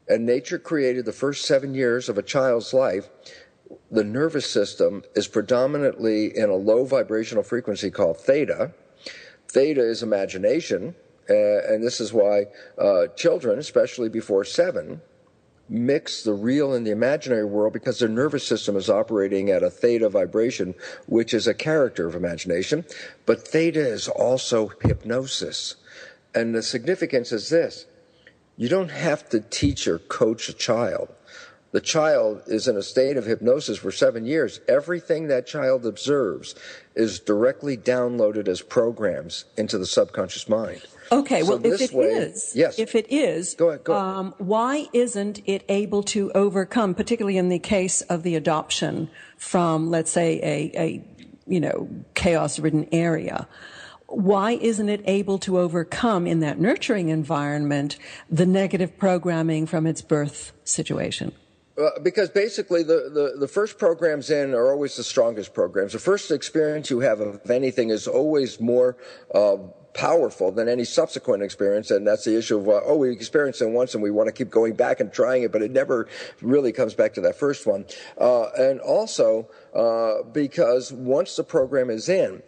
[0.08, 3.08] and nature created the first seven years of a child's life
[3.90, 8.72] the nervous system is predominantly in a low vibrational frequency called theta.
[9.48, 10.94] Theta is imagination,
[11.30, 12.46] uh, and this is why
[12.78, 15.00] uh, children, especially before seven,
[15.68, 19.70] mix the real and the imaginary world because their nervous system is operating at a
[19.70, 20.74] theta vibration,
[21.06, 22.84] which is a character of imagination.
[23.24, 25.76] But theta is also hypnosis.
[26.34, 27.86] And the significance is this
[28.56, 31.08] you don't have to teach or coach a child.
[31.76, 34.60] The child is in a state of hypnosis for seven years.
[34.66, 36.54] Everything that child observes
[36.94, 40.80] is directly downloaded as programs into the subconscious mind.
[41.12, 42.78] Okay, so well, if it way, is, yes.
[42.78, 44.06] if it is, go ahead, go ahead.
[44.06, 49.90] Um, why isn't it able to overcome, particularly in the case of the adoption from,
[49.90, 51.04] let's say, a, a
[51.46, 53.46] you know, chaos-ridden area?
[54.06, 57.98] Why isn't it able to overcome in that nurturing environment
[58.30, 61.32] the negative programming from its birth situation?
[61.78, 65.92] Uh, because basically the, the, the, first programs in are always the strongest programs.
[65.92, 68.96] The first experience you have of anything is always more
[69.34, 69.58] uh,
[69.96, 71.90] powerful than any subsequent experience.
[71.90, 74.32] And that's the issue of, uh, oh, we experienced it once and we want to
[74.32, 76.06] keep going back and trying it, but it never
[76.42, 77.86] really comes back to that first one.
[78.18, 82.42] Uh, and also, uh, because once the program is in,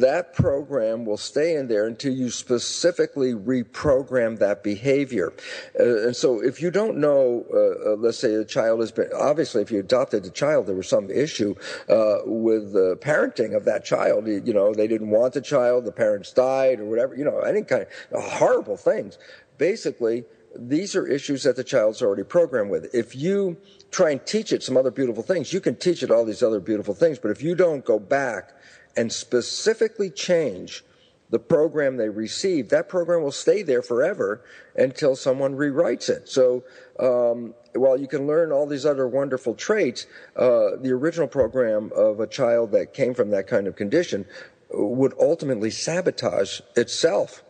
[0.00, 5.32] that program will stay in there until you specifically reprogram that behavior.
[5.78, 9.10] Uh, and so if you don't know, uh, uh, let's say a child has been,
[9.18, 11.54] obviously if you adopted a child, there was some issue
[11.88, 14.26] uh, with the parenting of that child.
[14.26, 17.40] You, you, know, they didn't want the child, the parents died or whatever, you know,
[17.40, 19.18] any kind of horrible things.
[19.58, 20.24] Basically,
[20.56, 22.94] these are issues that the child's already programmed with.
[22.94, 23.56] If you
[23.90, 26.60] try and teach it some other beautiful things, you can teach it all these other
[26.60, 28.52] beautiful things, but if you don't go back
[28.96, 30.84] and specifically change
[31.32, 34.42] the program they received, that program will stay there forever
[34.76, 36.28] until someone rewrites it.
[36.28, 36.62] So,
[37.00, 42.20] um, while you can learn all these other wonderful traits, uh, the original program of
[42.20, 44.26] a child that came from that kind of condition
[44.70, 47.42] would ultimately sabotage itself.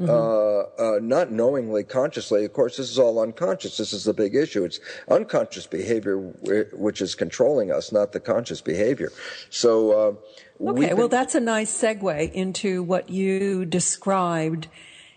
[0.00, 0.10] Mm-hmm.
[0.10, 2.44] Uh, uh, not knowingly, consciously.
[2.44, 3.76] Of course, this is all unconscious.
[3.76, 4.64] This is the big issue.
[4.64, 6.16] It's unconscious behavior
[6.72, 9.12] which is controlling us, not the conscious behavior.
[9.50, 10.18] So,
[10.60, 14.68] Okay, well, that's a nice segue into what you described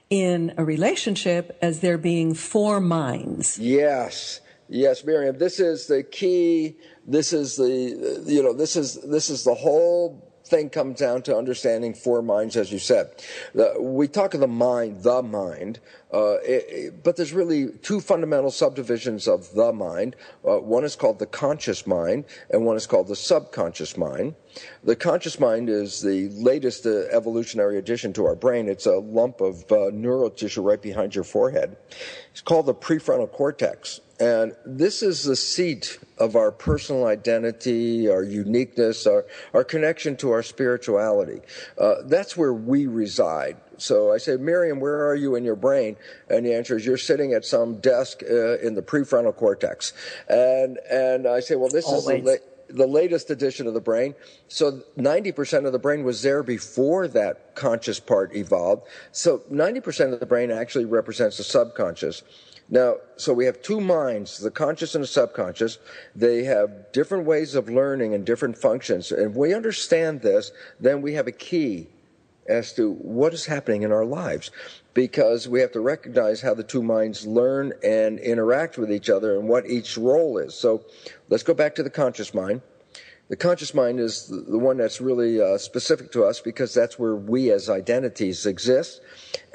[0.10, 3.60] in a relationship as there being four minds.
[3.60, 4.40] Yes.
[4.70, 6.78] Yes, Miriam, this is the key.
[7.06, 11.36] This is the, you know, this is, this is the whole thing comes down to
[11.36, 13.10] understanding four minds, as you said.
[13.56, 15.80] The, we talk of the mind, the mind,
[16.14, 20.16] uh, it, it, but there's really two fundamental subdivisions of the mind.
[20.48, 24.36] Uh, one is called the conscious mind, and one is called the subconscious mind.
[24.84, 28.70] The conscious mind is the latest uh, evolutionary addition to our brain.
[28.70, 31.76] It's a lump of uh, neural tissue right behind your forehead.
[32.32, 34.00] It's called the prefrontal cortex.
[34.20, 40.32] And this is the seat of our personal identity, our uniqueness, our, our connection to
[40.32, 41.42] our spirituality.
[41.78, 43.58] Uh, that's where we reside.
[43.78, 45.98] So I say, Miriam, where are you in your brain?
[46.30, 49.94] And the answer is, you're sitting at some desk uh, in the prefrontal cortex.
[50.30, 52.20] And and I say, well, this Always.
[52.20, 54.16] is the, la- the latest edition of the brain.
[54.48, 58.88] So 90% of the brain was there before that conscious part evolved.
[59.12, 62.24] So 90% of the brain actually represents the subconscious.
[62.70, 65.78] Now, so we have two minds, the conscious and the subconscious.
[66.16, 69.12] They have different ways of learning and different functions.
[69.12, 71.88] And if we understand this, then we have a key
[72.48, 74.52] as to what is happening in our lives
[74.94, 79.38] because we have to recognize how the two minds learn and interact with each other
[79.38, 80.54] and what each role is.
[80.54, 80.84] So
[81.30, 82.62] let's go back to the conscious mind.
[83.34, 87.16] The conscious mind is the one that's really uh, specific to us because that's where
[87.16, 89.02] we as identities exist.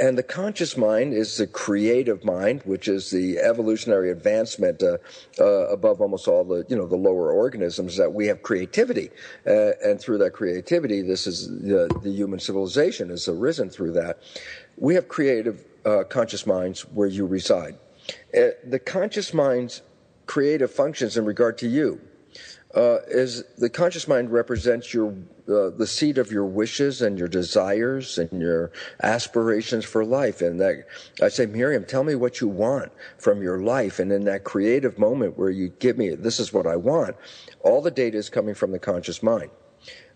[0.01, 4.99] And the conscious mind is the creative mind, which is the evolutionary advancement uh,
[5.39, 9.11] uh, above almost all the, you know, the lower organisms that we have creativity.
[9.47, 14.19] Uh, and through that creativity, this is the, the human civilization has arisen through that.
[14.77, 17.79] We have creative uh, conscious minds where you reside.
[18.37, 19.83] Uh, the conscious mind's
[20.27, 22.01] creative functions in regard to you
[22.79, 25.13] uh, is the conscious mind represents your
[25.49, 28.71] uh, the seat of your wishes and your desires and your
[29.03, 30.43] aspirations for life.
[30.43, 30.87] And that
[31.21, 33.99] I say, Miriam, tell me what you want from your life.
[33.99, 37.17] And in that creative moment where you give me, this is what I want,
[37.63, 39.51] all the data is coming from the conscious mind.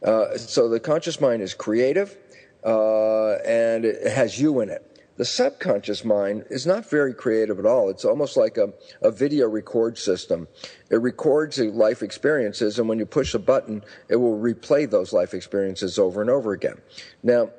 [0.04, 2.16] Uh, so the conscious mind is creative,
[2.64, 4.91] uh, and it has you in it.
[5.16, 7.90] The subconscious mind is not very creative at all.
[7.90, 8.72] It's almost like a,
[9.02, 10.48] a video record system.
[10.90, 15.12] It records the life experiences, and when you push a button, it will replay those
[15.12, 16.80] life experiences over and over again.
[17.22, 17.50] Now,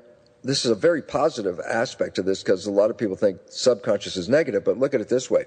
[0.44, 4.18] this is a very positive aspect of this because a lot of people think subconscious
[4.18, 5.46] is negative, but look at it this way.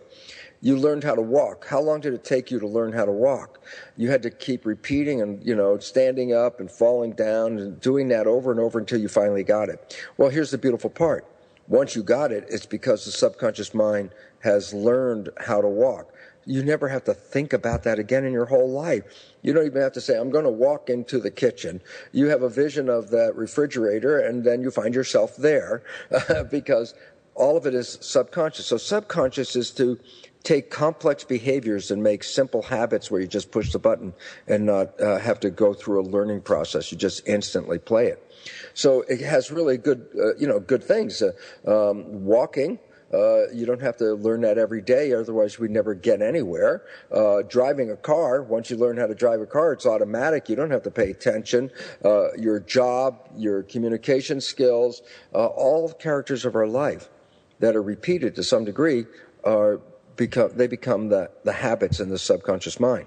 [0.63, 1.67] You learned how to walk.
[1.67, 3.63] How long did it take you to learn how to walk?
[3.97, 8.09] You had to keep repeating and, you know, standing up and falling down and doing
[8.09, 10.03] that over and over until you finally got it.
[10.17, 11.27] Well, here's the beautiful part
[11.69, 14.11] once you got it, it's because the subconscious mind
[14.41, 16.13] has learned how to walk.
[16.49, 19.03] you never have to think about that again in your whole life.
[19.43, 21.81] You don't even have to say, I'm going to walk into the kitchen.
[22.13, 25.83] You have a vision of that refrigerator, and then you find yourself there
[26.51, 26.95] because
[27.37, 28.67] all of it is subconscious.
[28.67, 29.99] So, subconscious is to
[30.47, 34.15] take complex behaviors and make simple habits where you just push the button
[34.47, 36.93] and not uh, have to go through a learning process.
[36.93, 38.23] You just instantly play it.
[38.73, 41.21] So it has really good, uh, you know, good things.
[41.21, 41.33] Uh,
[41.67, 42.79] um, walking,
[43.13, 46.85] uh, you don't have to learn that every day, otherwise we'd never get anywhere.
[47.11, 50.49] Uh, driving a car, once you learn how to drive a car, it's automatic.
[50.49, 51.73] You don't have to pay attention.
[52.05, 57.09] Uh, your job, your communication skills, all characters of our life
[57.61, 59.07] that are repeated to some degree
[59.45, 59.81] are
[60.17, 63.07] become they become the, the habits in the subconscious mind.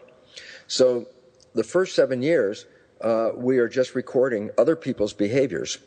[0.67, 1.07] So
[1.53, 2.65] the first seven years,
[3.01, 5.79] uh, we are just recording other people's behaviors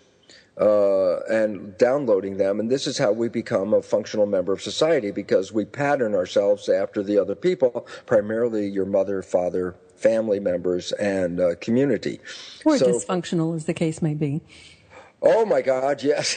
[0.60, 2.60] uh, and downloading them.
[2.60, 6.68] And this is how we become a functional member of society because we pattern ourselves
[6.68, 12.20] after the other people, primarily your mother, father, family members, and uh, community.
[12.64, 14.42] Or so, dysfunctional, as the case may be.
[15.25, 16.37] Oh my God, yes.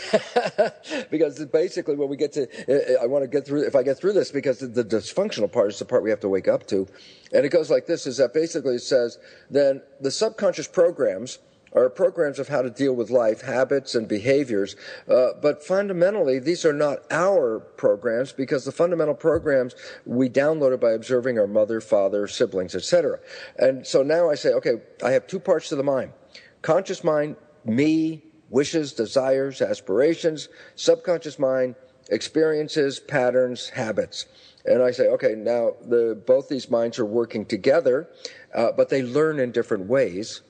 [1.09, 3.97] because basically, when we get to, uh, I want to get through, if I get
[3.97, 6.67] through this, because the, the, dysfunctional part is the part we have to wake up
[6.67, 6.87] to.
[7.33, 9.17] And it goes like this is that basically it says,
[9.49, 11.39] then the subconscious programs
[11.73, 14.75] are programs of how to deal with life, habits, and behaviors.
[15.09, 19.75] Uh, but fundamentally, these are not our programs because the fundamental programs
[20.05, 23.19] we downloaded by observing our mother, father, siblings, etc.
[23.57, 26.13] And so now I say, okay, I have two parts to the mind
[26.61, 28.23] conscious mind, me,
[28.55, 31.75] wishes, desires, aspirations, subconscious mind,
[32.09, 34.27] experiences, patterns, habits.
[34.63, 38.07] And I say, okay, now the, both these minds are working together,
[38.53, 40.41] uh, but they learn in different ways.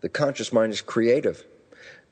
[0.00, 1.44] The conscious mind is creative.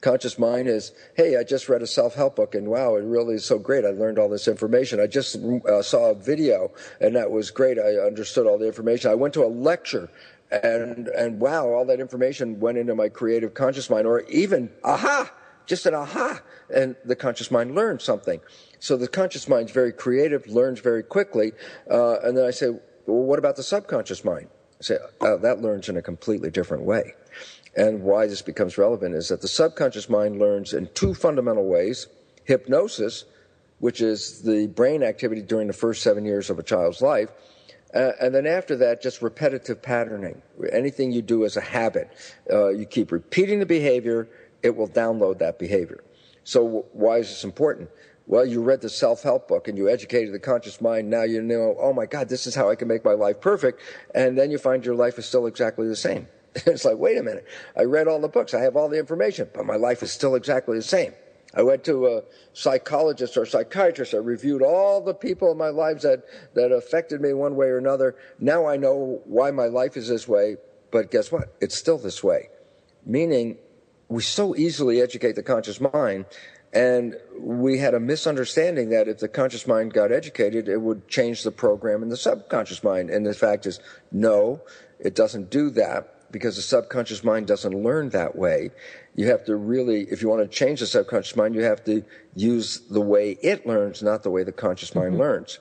[0.03, 3.37] Conscious mind is, hey, I just read a self help book and wow, it really
[3.37, 3.87] is so great.
[3.87, 5.01] I learned all this information.
[5.01, 6.71] I just uh, saw a video
[7.01, 7.79] and that was great.
[7.79, 9.11] I understood all the information.
[9.11, 10.11] I went to a lecture
[10.51, 15.33] and, and wow, all that information went into my creative conscious mind or even, aha,
[15.67, 16.41] just an aha.
[16.75, 18.41] And the conscious mind learned something.
[18.79, 21.53] So the conscious mind's very creative, learns very quickly.
[21.91, 22.71] Uh, and then I say,
[23.07, 24.49] well, what about the subconscious mind?
[24.81, 27.15] I say, oh, that learns in a completely different way.
[27.77, 32.09] And why this becomes relevant is that the subconscious mind learns in two fundamental ways
[32.45, 33.25] hypnosis,
[33.79, 37.31] which is the brain activity during the first seven years of a child's life.
[37.95, 40.43] Uh, and then after that, just repetitive patterning.
[40.73, 42.11] Anything you do as a habit,
[42.53, 44.29] uh, you keep repeating the behavior,
[44.63, 46.05] it will download that behavior.
[46.45, 47.91] So, why is this important?
[48.27, 51.11] Well, you read the self help book and you educated the conscious mind.
[51.11, 53.81] Now you know, oh my God, this is how I can make my life perfect.
[54.15, 56.29] And then you find your life is still exactly the same.
[56.55, 57.45] it's like, wait a minute.
[57.77, 58.55] I read all the books.
[58.55, 61.13] I have all the information, but my life is still exactly the same.
[61.55, 62.23] I went to a
[62.53, 64.15] psychologist or psychiatrist.
[64.15, 66.25] I reviewed all the people in my lives that,
[66.55, 68.17] that affected me one way or another.
[68.39, 70.57] Now I know why my life is this way,
[70.91, 71.55] but guess what?
[71.61, 72.51] It's still this way.
[73.05, 73.59] Meaning,
[74.09, 76.27] we so easily educate the conscious mind,
[76.73, 81.43] and we had a misunderstanding that if the conscious mind got educated, it would change
[81.43, 83.11] the program in the subconscious mind.
[83.11, 83.81] And the fact is,
[84.13, 84.61] no,
[84.99, 88.71] it doesn't do that because the subconscious mind doesn't learn that way.
[89.15, 92.05] You have to really, if you want to change the subconscious mind, you have to
[92.35, 95.21] use the way it learns, not the way the conscious mind mm-hmm.
[95.21, 95.59] learns.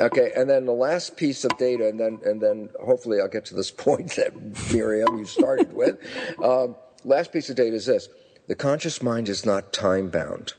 [0.00, 3.44] Okay, and then the last piece of data, and then and then hopefully I'll get
[3.46, 4.32] to this point that
[4.72, 5.98] Miriam you started with.
[6.42, 8.08] Um, last piece of data is this:
[8.46, 10.54] the conscious mind is not time bound,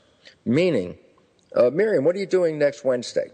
[0.46, 0.98] meaning,
[1.56, 3.32] uh, Miriam, what are you doing next Wednesday?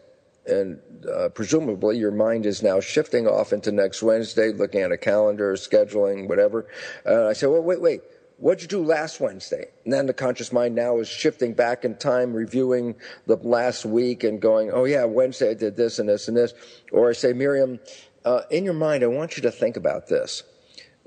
[0.47, 0.79] And
[1.11, 5.53] uh, presumably your mind is now shifting off into next Wednesday, looking at a calendar,
[5.53, 6.67] scheduling, whatever.
[7.05, 8.01] Uh, I said, well, wait, wait.
[8.37, 9.67] What'd you do last Wednesday?
[9.85, 12.95] And then the conscious mind now is shifting back in time, reviewing
[13.27, 16.53] the last week and going, oh yeah, Wednesday I did this and this and this.
[16.91, 17.79] Or I say, Miriam,
[18.25, 20.43] uh, in your mind, I want you to think about this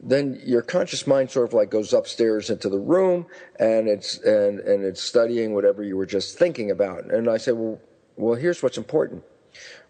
[0.01, 3.27] then your conscious mind sort of like goes upstairs into the room
[3.59, 7.53] and it's and and it's studying whatever you were just thinking about and i say
[7.53, 7.81] well
[8.19, 9.23] well, here's what's important.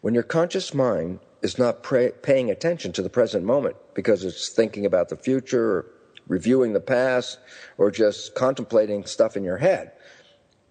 [0.02, 4.50] When your conscious mind is not pray, paying attention to the present moment because it's
[4.50, 5.86] thinking about the future or
[6.28, 7.38] reviewing the past
[7.78, 9.92] or just contemplating stuff in your head,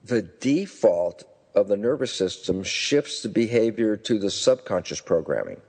[0.04, 1.24] the default
[1.56, 5.60] of the nervous system shifts the behavior to the subconscious programming.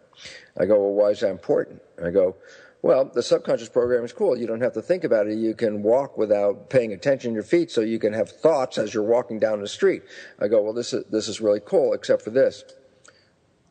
[0.60, 1.80] I go, well, why is that important?
[2.04, 2.36] I go,
[2.80, 4.38] well, the subconscious program is cool.
[4.38, 5.36] You don't have to think about it.
[5.36, 8.94] You can walk without paying attention to your feet, so you can have thoughts as
[8.94, 10.02] you're walking down the street.
[10.40, 12.64] I go, well, this is, this is really cool, except for this.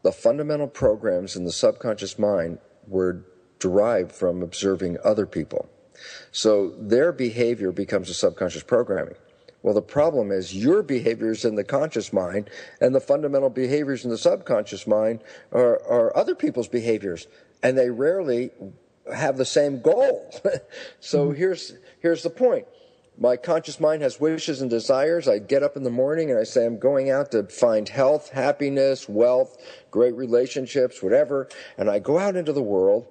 [0.03, 3.25] The fundamental programs in the subconscious mind were
[3.59, 5.69] derived from observing other people.
[6.31, 9.15] So their behavior becomes a subconscious programming.
[9.63, 12.49] Well, the problem is your behaviors in the conscious mind
[12.79, 17.27] and the fundamental behaviors in the subconscious mind are, are other people's behaviors,
[17.63, 18.51] and they rarely
[19.13, 20.31] have the same goal.
[20.99, 21.37] so mm-hmm.
[21.37, 22.65] here's here's the point.
[23.19, 25.27] My conscious mind has wishes and desires.
[25.27, 28.29] I get up in the morning and I say I'm going out to find health,
[28.29, 29.57] happiness, wealth,
[29.89, 31.49] great relationships, whatever,
[31.79, 33.07] and I go out into the world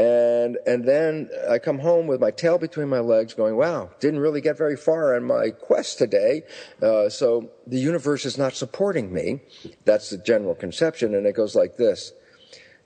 [0.00, 4.20] and and then I come home with my tail between my legs, going, "Wow, didn't
[4.20, 6.44] really get very far on my quest today."
[6.80, 9.40] Uh, so the universe is not supporting me.
[9.84, 12.12] That's the general conception, and it goes like this: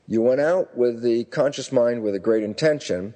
[0.07, 3.15] You went out with the conscious mind with a great intention,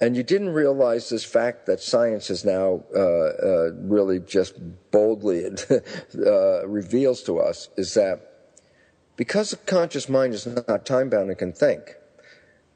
[0.00, 4.54] and you didn't realize this fact that science is now uh, uh, really just
[4.90, 5.46] boldly
[6.26, 8.28] uh, reveals to us is that
[9.16, 11.96] because the conscious mind is not time bound and can think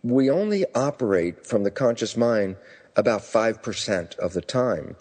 [0.03, 2.57] we only operate from the conscious mind
[2.95, 4.97] about 5% of the time.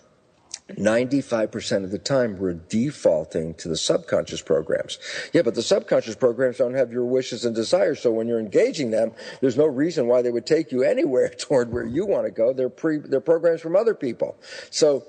[0.70, 4.98] 95% of the time, we're defaulting to the subconscious programs.
[5.32, 8.02] Yeah, but the subconscious programs don't have your wishes and desires.
[8.02, 9.12] So when you're engaging them,
[9.42, 12.52] there's no reason why they would take you anywhere toward where you want to go.
[12.52, 14.38] They're pre, they're programs from other people.
[14.72, 15.04] So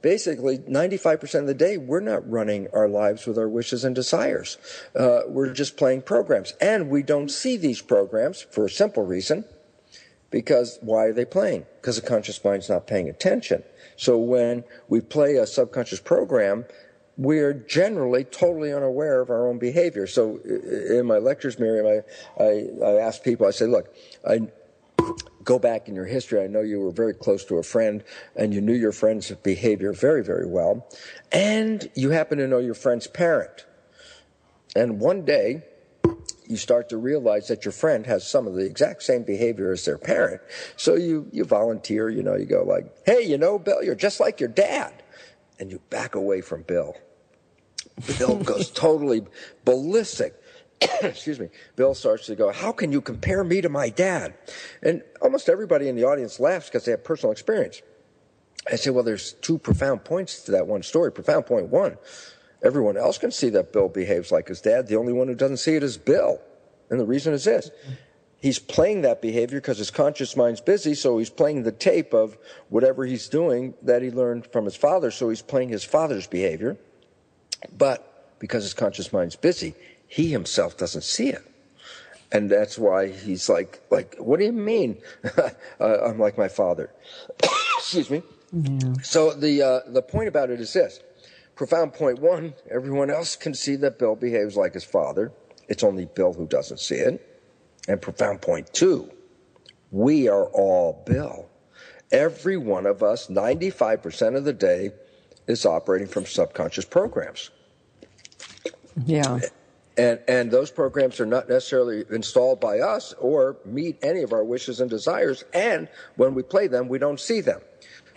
[0.00, 4.56] basically 95% of the day, we're not running our lives with our wishes and desires.
[4.96, 6.54] Uh, we're just playing programs.
[6.58, 9.44] And we don't see these programs for a simple reason.
[10.30, 11.66] Because why are they playing?
[11.80, 13.62] Because the conscious mind's not paying attention.
[13.96, 16.64] So when we play a subconscious program,
[17.16, 20.06] we're generally totally unaware of our own behavior.
[20.06, 23.94] So in my lectures, Miriam, I, I, I ask people, I say, look,
[24.26, 24.40] I,
[25.44, 28.04] go back in your history, I know you were very close to a friend
[28.36, 30.86] and you knew your friend's behavior very, very well.
[31.30, 33.66] And you happen to know your friend's parent.
[34.74, 35.64] And one day,
[36.46, 39.84] you start to realize that your friend has some of the exact same behavior as
[39.84, 40.40] their parent.
[40.76, 44.20] So you, you volunteer, you know, you go like, hey, you know, Bill, you're just
[44.20, 45.02] like your dad.
[45.58, 46.96] And you back away from Bill.
[48.18, 49.24] Bill goes totally
[49.64, 50.34] ballistic.
[51.02, 54.34] excuse me, Bill starts to go, How can you compare me to my dad?
[54.82, 57.82] And almost everybody in the audience laughs because they have personal experience.
[58.70, 61.12] I say, Well, there's two profound points to that one story.
[61.12, 61.96] Profound point one
[62.62, 64.88] everyone else can see that Bill behaves like his dad.
[64.88, 66.40] The only one who doesn't see it is Bill.
[66.90, 67.70] And the reason is this
[68.42, 72.36] he's playing that behavior because his conscious mind's busy, so he's playing the tape of
[72.68, 76.76] whatever he's doing that he learned from his father, so he's playing his father's behavior.
[77.76, 79.74] But because his conscious mind's busy,
[80.08, 81.42] he himself doesn't see it.
[82.32, 84.98] And that's why he's like, like, what do you mean?
[85.38, 85.50] uh,
[85.80, 86.90] I'm like my father.
[87.78, 88.22] Excuse me.
[88.52, 88.94] Yeah.
[89.02, 91.00] So the uh, the point about it is this:
[91.54, 92.54] profound point one.
[92.70, 95.32] Everyone else can see that Bill behaves like his father.
[95.68, 97.28] It's only Bill who doesn't see it.
[97.88, 99.10] And profound point two:
[99.90, 101.48] we are all Bill.
[102.10, 104.90] Every one of us, 95% of the day,
[105.46, 107.50] is operating from subconscious programs.
[109.06, 109.40] Yeah.
[109.96, 114.44] And, and those programs are not necessarily installed by us or meet any of our
[114.44, 115.44] wishes and desires.
[115.52, 117.60] And when we play them, we don't see them.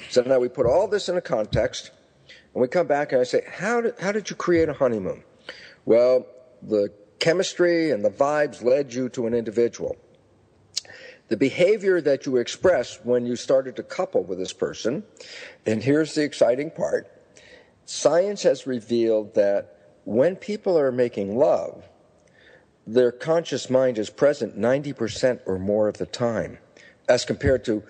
[0.09, 1.91] So now we put all this in a context
[2.55, 5.23] and we come back and I say, how did, how did you create a honeymoon?
[5.83, 6.25] Well,
[6.63, 9.97] the chemistry and the vibes led you to an individual.
[11.27, 15.03] The behavior that you expressed when you started to couple with this person,
[15.65, 17.11] and here's the exciting part
[17.87, 21.83] science has revealed that when people are making love,
[22.87, 26.57] their conscious mind is present 90% or more of the time,
[27.09, 27.83] as compared to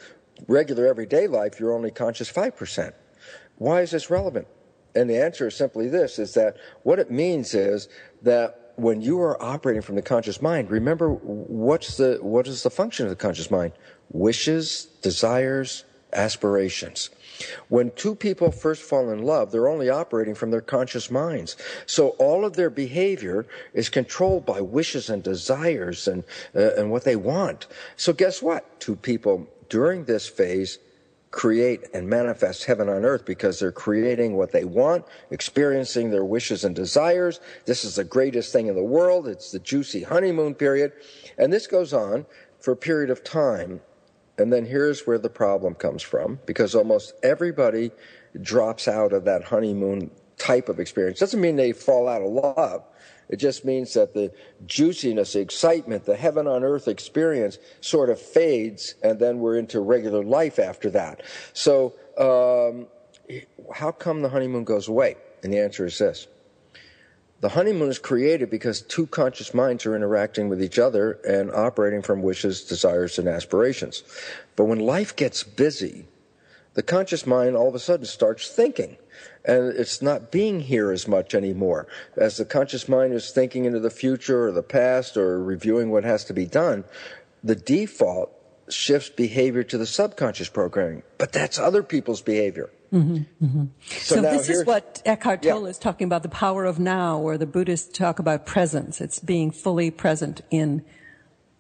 [0.48, 2.94] regular everyday life, you're only conscious 5%.
[3.58, 4.48] Why is this relevant?
[4.96, 7.90] And the answer is simply this is that what it means is
[8.22, 12.70] that when you are operating from the conscious mind, remember what's the what is the
[12.70, 13.74] function of the conscious mind?
[14.12, 17.10] Wishes, desires, aspirations.
[17.68, 21.58] When two people first fall in love, they're only operating from their conscious minds.
[21.86, 26.24] So all of their behavior is controlled by wishes and desires and,
[26.56, 27.68] uh, and what they want.
[27.98, 28.80] So guess what?
[28.80, 30.80] Two people during this phase
[31.36, 36.64] create and manifest heaven on earth because they're creating what they want, experiencing their wishes
[36.64, 37.42] and desires.
[37.66, 39.28] This is the greatest thing in the world.
[39.28, 40.94] It's the juicy honeymoon period.
[41.38, 42.26] And this goes on
[42.60, 43.82] for a period of time
[44.38, 47.92] and then here's where the problem comes from because almost everybody
[48.42, 51.20] drops out of that honeymoon type of experience.
[51.20, 52.84] Doesn't mean they fall out of love.
[53.30, 54.32] It just means that the
[54.66, 59.80] juiciness, the excitement, the heaven on earth experience sort of fades, and then we're into
[59.80, 61.22] regular life after that.
[61.54, 62.88] So, um,
[63.74, 65.18] how come the honeymoon goes away?
[65.44, 66.28] And the answer is this
[67.42, 72.02] the honeymoon is created because two conscious minds are interacting with each other and operating
[72.02, 74.04] from wishes, desires, and aspirations.
[74.56, 76.08] But when life gets busy,
[76.74, 78.98] the conscious mind all of a sudden starts thinking.
[79.44, 81.88] And it's not being here as much anymore.
[82.18, 86.04] As the conscious mind is thinking into the future or the past or reviewing what
[86.04, 86.84] has to be done,
[87.44, 88.32] the default
[88.70, 91.04] shifts behavior to the subconscious programming.
[91.18, 92.72] But that's other people's behavior.
[92.92, 93.66] Mm-hmm, mm-hmm.
[93.88, 95.70] So, so this is what Eckhart Tolle yeah.
[95.70, 99.02] is talking about, the power of now, or the Buddhists talk about presence.
[99.02, 100.84] It's being fully present in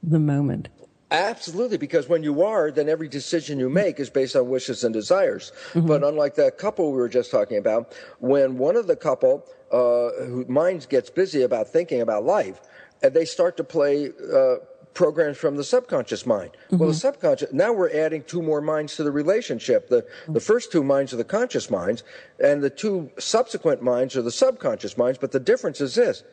[0.01, 0.70] the moment.
[1.12, 4.93] Absolutely, because when you are, then every decision you make is based on wishes and
[4.93, 5.51] desires.
[5.74, 5.88] Mm-hmm.
[5.88, 10.10] But unlike that couple we were just talking about, when one of the couple uh,
[10.26, 12.60] whose minds gets busy about thinking about life,
[13.03, 14.56] and they start to play uh,
[14.95, 16.51] programs from the subconscious mind.
[16.51, 16.78] Mm-hmm.
[16.78, 19.89] Well, the subconscious, now we're adding two more minds to the relationship.
[19.89, 22.03] The, the first two minds are the conscious minds,
[22.43, 25.20] and the two subsequent minds are the subconscious minds.
[25.20, 26.24] But the difference is this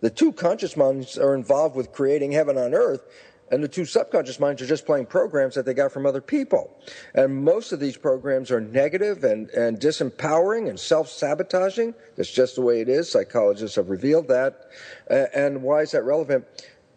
[0.00, 3.04] the two conscious minds are involved with creating heaven on earth,
[3.50, 6.74] and the two subconscious minds are just playing programs that they got from other people.
[7.14, 11.94] And most of these programs are negative and, and disempowering and self sabotaging.
[12.16, 13.10] That's just the way it is.
[13.10, 14.70] Psychologists have revealed that.
[15.08, 16.46] And why is that relevant?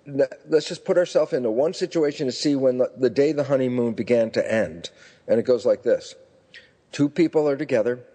[0.05, 3.93] Let's just put ourselves into one situation to see when the, the day the honeymoon
[3.93, 4.91] began to end.
[5.27, 6.15] And it goes like this
[6.91, 8.05] two people are together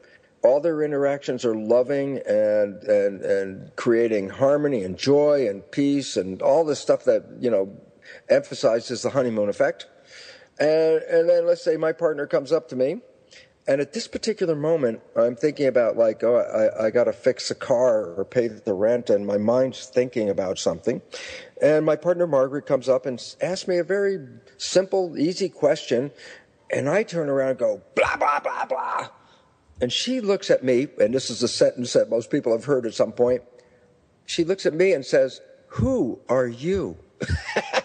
[0.42, 6.40] all their interactions are loving and, and, and creating harmony and joy and peace and
[6.40, 7.70] all the stuff that, you know,
[8.28, 9.86] emphasizes the honeymoon effect.
[10.58, 13.00] And, and then let's say my partner comes up to me,
[13.66, 17.50] and at this particular moment, I'm thinking about like, oh, I, I got to fix
[17.50, 21.00] a car or pay the rent, and my mind's thinking about something.
[21.62, 24.18] And my partner Margaret comes up and asks me a very
[24.56, 26.10] simple, easy question,
[26.70, 29.08] and I turn around and go blah blah blah blah,
[29.80, 32.86] and she looks at me, and this is a sentence that most people have heard
[32.86, 33.42] at some point.
[34.26, 36.96] She looks at me and says, "Who are you?"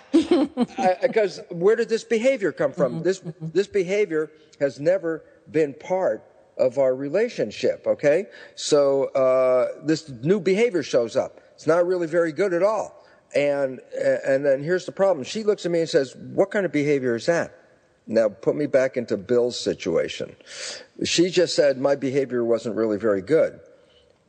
[1.02, 2.96] Because where did this behavior come from?
[2.96, 3.04] Mm-hmm.
[3.04, 6.24] This this behavior has never been part
[6.58, 7.86] of our relationship.
[7.86, 11.42] Okay, so uh, this new behavior shows up.
[11.54, 13.06] It's not really very good at all.
[13.36, 15.24] And and then here's the problem.
[15.24, 17.54] She looks at me and says, "What kind of behavior is that?"
[18.08, 20.36] Now put me back into Bill's situation.
[21.04, 23.60] She just said my behavior wasn't really very good.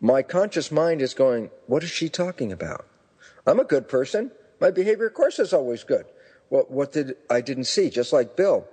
[0.00, 2.86] My conscious mind is going, "What is she talking about?"
[3.46, 4.32] I'm a good person.
[4.61, 6.07] My behavior, of course, is always good.
[6.50, 7.90] Well, what did I didn't see?
[7.90, 8.66] Just like Bill,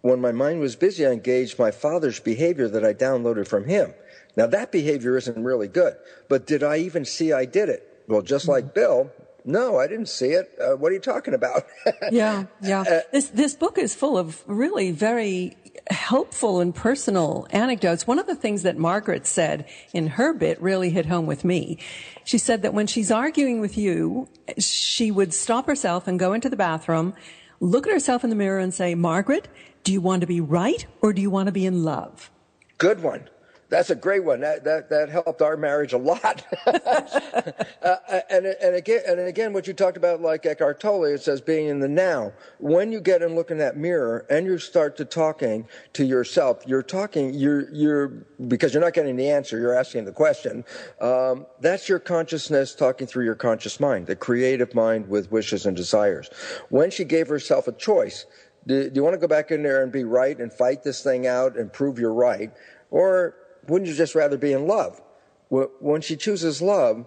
[0.00, 3.94] when my mind was busy, I engaged my father's behavior that I downloaded from him.
[4.36, 5.96] Now that behavior isn't really good,
[6.28, 8.02] but did I even see I did it?
[8.08, 8.74] Well, just like mm-hmm.
[8.74, 9.12] Bill,
[9.44, 10.50] no, I didn't see it.
[10.60, 11.66] Uh, what are you talking about?
[12.10, 12.80] yeah, yeah.
[12.80, 15.56] Uh, this this book is full of really very
[15.90, 18.06] helpful and personal anecdotes.
[18.06, 21.78] One of the things that Margaret said in her bit really hit home with me.
[22.24, 24.28] She said that when she's arguing with you,
[24.58, 27.14] she would stop herself and go into the bathroom,
[27.60, 29.48] look at herself in the mirror and say, Margaret,
[29.82, 32.30] do you want to be right or do you want to be in love?
[32.78, 33.28] Good one.
[33.74, 34.38] That's a great one.
[34.38, 36.46] That that, that helped our marriage a lot.
[36.66, 37.96] uh,
[38.30, 41.66] and and again and again, what you talked about, like Eckhart Tolle, it says being
[41.66, 42.32] in the now.
[42.60, 46.62] When you get and look in that mirror and you start to talking to yourself,
[46.68, 47.34] you're talking.
[47.34, 48.08] You're you're
[48.46, 49.58] because you're not getting the answer.
[49.58, 50.64] You're asking the question.
[51.00, 55.76] Um, that's your consciousness talking through your conscious mind, the creative mind with wishes and
[55.76, 56.30] desires.
[56.68, 58.24] When she gave herself a choice.
[58.66, 61.02] Do, do you want to go back in there and be right and fight this
[61.02, 62.50] thing out and prove you're right?
[62.90, 63.34] Or
[63.68, 65.00] wouldn't you just rather be in love?
[65.48, 67.06] When she chooses love,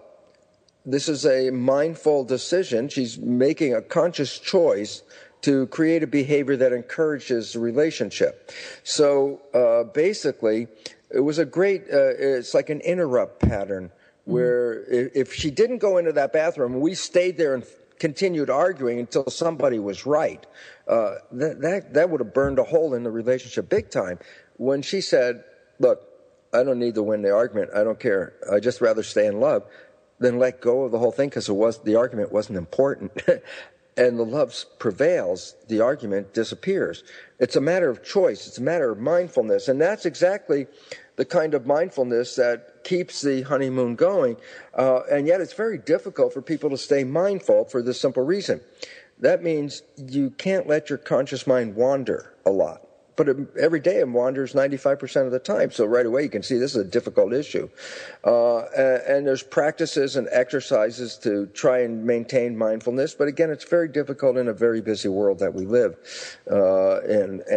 [0.86, 2.88] this is a mindful decision.
[2.88, 5.02] She's making a conscious choice
[5.42, 8.50] to create a behavior that encourages the relationship.
[8.84, 10.68] So uh, basically,
[11.10, 14.32] it was a great, uh, it's like an interrupt pattern mm-hmm.
[14.32, 15.18] where mm-hmm.
[15.18, 17.64] if she didn't go into that bathroom, we stayed there and
[17.98, 20.46] continued arguing until somebody was right.
[20.86, 24.18] Uh, that, that, that would have burned a hole in the relationship big time.
[24.56, 25.44] When she said,
[25.78, 26.07] look,
[26.52, 27.70] I don't need to win the argument.
[27.74, 28.34] I don't care.
[28.50, 29.64] I just rather stay in love
[30.18, 33.12] than let go of the whole thing because it was the argument wasn't important.
[33.96, 37.04] and the love prevails, the argument disappears.
[37.38, 38.46] It's a matter of choice.
[38.46, 40.66] It's a matter of mindfulness, and that's exactly
[41.16, 44.36] the kind of mindfulness that keeps the honeymoon going.
[44.74, 48.60] Uh, and yet, it's very difficult for people to stay mindful for this simple reason.
[49.18, 52.87] That means you can't let your conscious mind wander a lot
[53.18, 53.28] but
[53.60, 55.70] every day it wanders 95% of the time.
[55.72, 57.68] So right away you can see this is a difficult issue.
[58.24, 58.60] Uh,
[59.08, 63.14] and there's practices and exercises to try and maintain mindfulness.
[63.14, 65.96] But again, it's very difficult in a very busy world that we live
[66.50, 67.00] uh.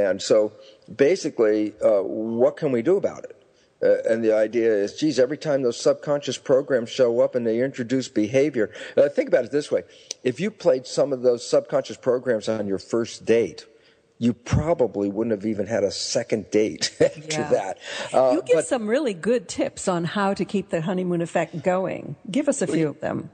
[0.02, 0.52] And so
[0.96, 3.38] basically, uh, what can we do about it?
[3.84, 7.62] Uh, and the idea is, geez, every time those subconscious programs show up and they
[7.62, 9.84] introduce behavior, uh, think about it this way.
[10.24, 13.66] If you played some of those subconscious programs on your first date,
[14.22, 17.50] you probably wouldn't have even had a second date after Yeah.
[17.50, 17.78] that.
[18.14, 22.16] you give but- some really good tips on how to keep the honeymoon effect going.
[22.30, 23.32] Give us a few of them.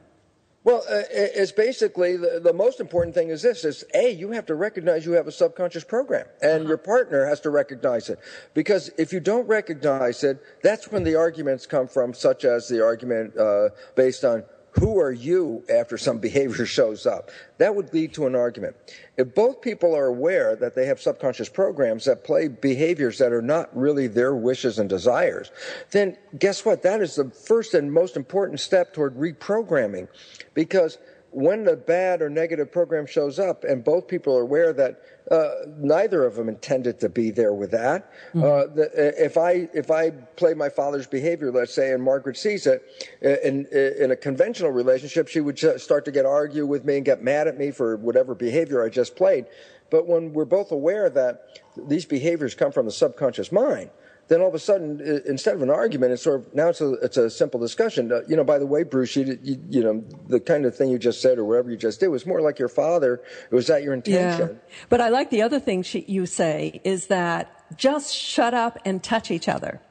[0.64, 4.46] Well, uh, it's basically the, the most important thing is this: is a you have
[4.48, 8.20] to recognize you have a subconscious program, and your partner has to recognize it.
[8.54, 12.84] Because if you don't recognize it, that's when the arguments come from, such as the
[12.84, 14.44] argument uh, based on
[14.80, 17.30] who are you after some behavior shows up.
[17.58, 18.76] That would lead to an argument.
[19.18, 23.42] If both people are aware that they have subconscious programs that play behaviors that are
[23.42, 25.52] not really their wishes and desires,
[25.92, 26.84] then guess what?
[26.84, 30.08] That is the first and most important step toward reprogramming.
[30.54, 31.00] Because
[31.32, 35.50] when the bad or negative program shows up and both people are aware that uh,
[35.78, 38.12] neither of them intended to be there with that.
[38.34, 42.66] Uh, the, if I if I play my father's behavior, let's say, and Margaret sees
[42.66, 42.82] it,
[43.22, 47.22] in in a conventional relationship, she would start to get argue with me and get
[47.22, 49.46] mad at me for whatever behavior I just played.
[49.90, 53.90] But when we're both aware that these behaviors come from the subconscious mind,
[54.28, 56.94] then all of a sudden, instead of an argument, it's sort of now it's a
[56.96, 58.12] it's a simple discussion.
[58.12, 60.90] Uh, you know, by the way, Bruce, you, you you know the kind of thing
[60.90, 63.22] you just said or whatever you just did was more like your father.
[63.52, 64.50] Was that your intention?
[64.50, 64.86] Yeah.
[64.90, 69.02] But I like the other thing she, you say is that just shut up and
[69.02, 69.82] touch each other.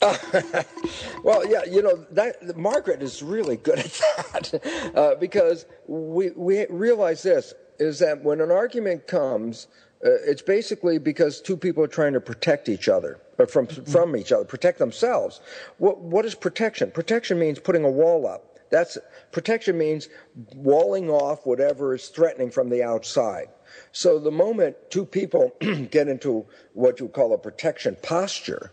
[1.24, 3.92] Well, yeah, you know that Margaret is really good at
[4.32, 9.66] that uh, because we we realize this is that when an argument comes,
[10.04, 14.32] uh, it's basically because two people are trying to protect each other from from each
[14.32, 15.40] other, protect themselves.
[15.78, 16.90] What what is protection?
[16.90, 18.58] Protection means putting a wall up.
[18.70, 18.98] That's
[19.32, 20.08] protection means
[20.54, 23.48] walling off whatever is threatening from the outside.
[23.92, 25.54] So the moment two people
[25.90, 28.72] get into what you call a protection posture,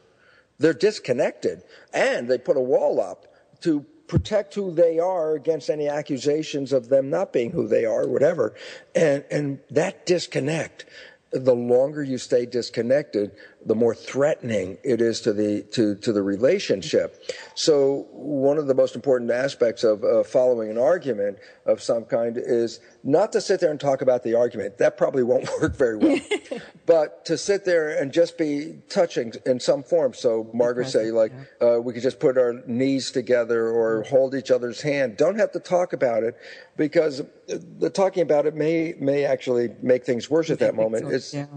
[0.57, 1.63] they're disconnected
[1.93, 3.27] and they put a wall up
[3.61, 8.07] to protect who they are against any accusations of them not being who they are,
[8.07, 8.53] whatever.
[8.93, 10.85] And, and that disconnect,
[11.31, 13.31] the longer you stay disconnected,
[13.65, 17.23] the more threatening it is to the, to, to the relationship.
[17.55, 22.37] So one of the most important aspects of uh, following an argument of some kind
[22.37, 24.77] is not to sit there and talk about the argument.
[24.77, 26.19] That probably won't work very well.
[26.85, 30.13] but to sit there and just be touching in some form.
[30.13, 34.51] So Margaret say like, uh, we could just put our knees together or hold each
[34.51, 35.17] other's hand.
[35.17, 36.35] Don't have to talk about it
[36.77, 41.11] because the talking about it may, may actually make things worse at that moment.
[41.11, 41.47] It's Yeah.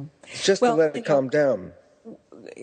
[0.43, 1.73] just Well, to let it calm down.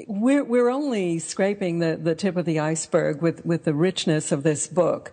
[0.07, 4.43] We're, we're only scraping the, the tip of the iceberg with, with the richness of
[4.43, 5.11] this book.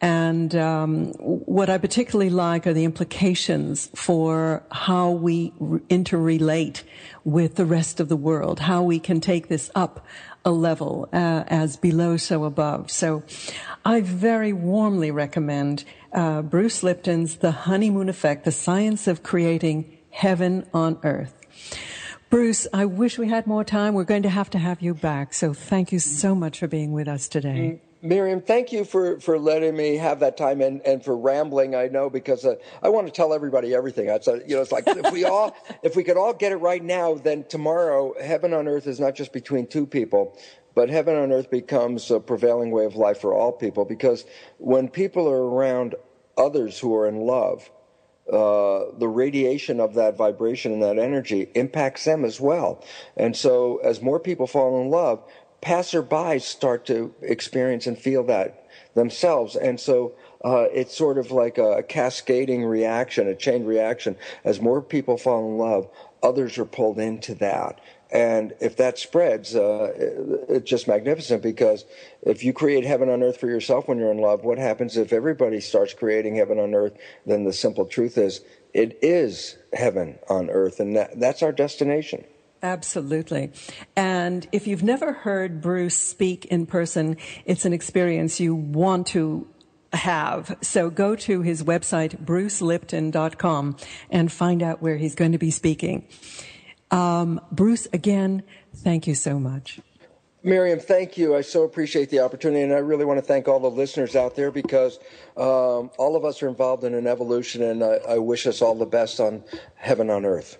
[0.00, 5.50] And um, what I particularly like are the implications for how we
[5.90, 6.84] interrelate
[7.24, 10.06] with the rest of the world, how we can take this up
[10.44, 12.90] a level uh, as below so above.
[12.92, 13.24] So
[13.84, 20.64] I very warmly recommend uh, Bruce Lipton's The Honeymoon Effect, The Science of Creating Heaven
[20.72, 21.34] on Earth.
[22.30, 23.94] Bruce, I wish we had more time.
[23.94, 25.32] We're going to have to have you back.
[25.32, 27.80] So thank you so much for being with us today.
[28.02, 31.74] Miriam, thank you for, for letting me have that time and, and for rambling.
[31.74, 34.08] I know because uh, I want to tell everybody everything.
[34.08, 36.56] It's, uh, you know, it's like if we all if we could all get it
[36.56, 40.38] right now, then tomorrow heaven on earth is not just between two people,
[40.74, 43.84] but heaven on earth becomes a prevailing way of life for all people.
[43.84, 44.26] Because
[44.58, 45.96] when people are around
[46.36, 47.68] others who are in love,
[48.32, 52.84] uh, the radiation of that vibration and that energy impacts them as well.
[53.16, 55.22] And so, as more people fall in love,
[55.62, 59.56] passerbys start to experience and feel that themselves.
[59.56, 60.12] And so,
[60.44, 64.16] uh, it's sort of like a, cascading reaction, a chain reaction.
[64.44, 65.88] As more people fall in love,
[66.22, 67.80] others are pulled into that.
[68.10, 71.84] And if that spreads, uh, it- it's just magnificent because
[72.22, 75.12] if you create heaven on earth for yourself when you're in love, what happens if
[75.12, 76.94] everybody starts creating heaven on earth?
[77.26, 78.40] Then the simple truth is
[78.72, 82.24] it is heaven on earth, and that, that's our destination.
[82.62, 83.52] Absolutely.
[83.94, 89.46] And if you've never heard Bruce speak in person, it's an experience you want to
[89.92, 90.56] have.
[90.60, 93.76] So go to his website, brucelipton.com,
[94.10, 96.06] and find out where he's going to be speaking.
[96.90, 98.42] Um, Bruce, again,
[98.74, 99.80] thank you so much.
[100.42, 101.34] Miriam, thank you.
[101.34, 104.36] I so appreciate the opportunity, and I really want to thank all the listeners out
[104.36, 104.98] there because
[105.36, 108.74] um, all of us are involved in an evolution, and I, I wish us all
[108.74, 109.42] the best on
[109.74, 110.56] heaven on earth.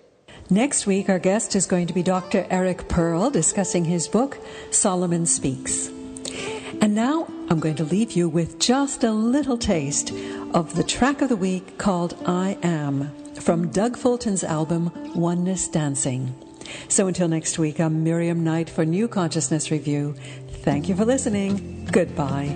[0.49, 2.45] Next week, our guest is going to be Dr.
[2.49, 4.37] Eric Pearl discussing his book,
[4.71, 5.87] Solomon Speaks.
[6.81, 10.11] And now I'm going to leave you with just a little taste
[10.53, 16.33] of the track of the week called I Am from Doug Fulton's album Oneness Dancing.
[16.87, 20.15] So until next week, I'm Miriam Knight for New Consciousness Review.
[20.63, 21.87] Thank you for listening.
[21.91, 22.55] Goodbye.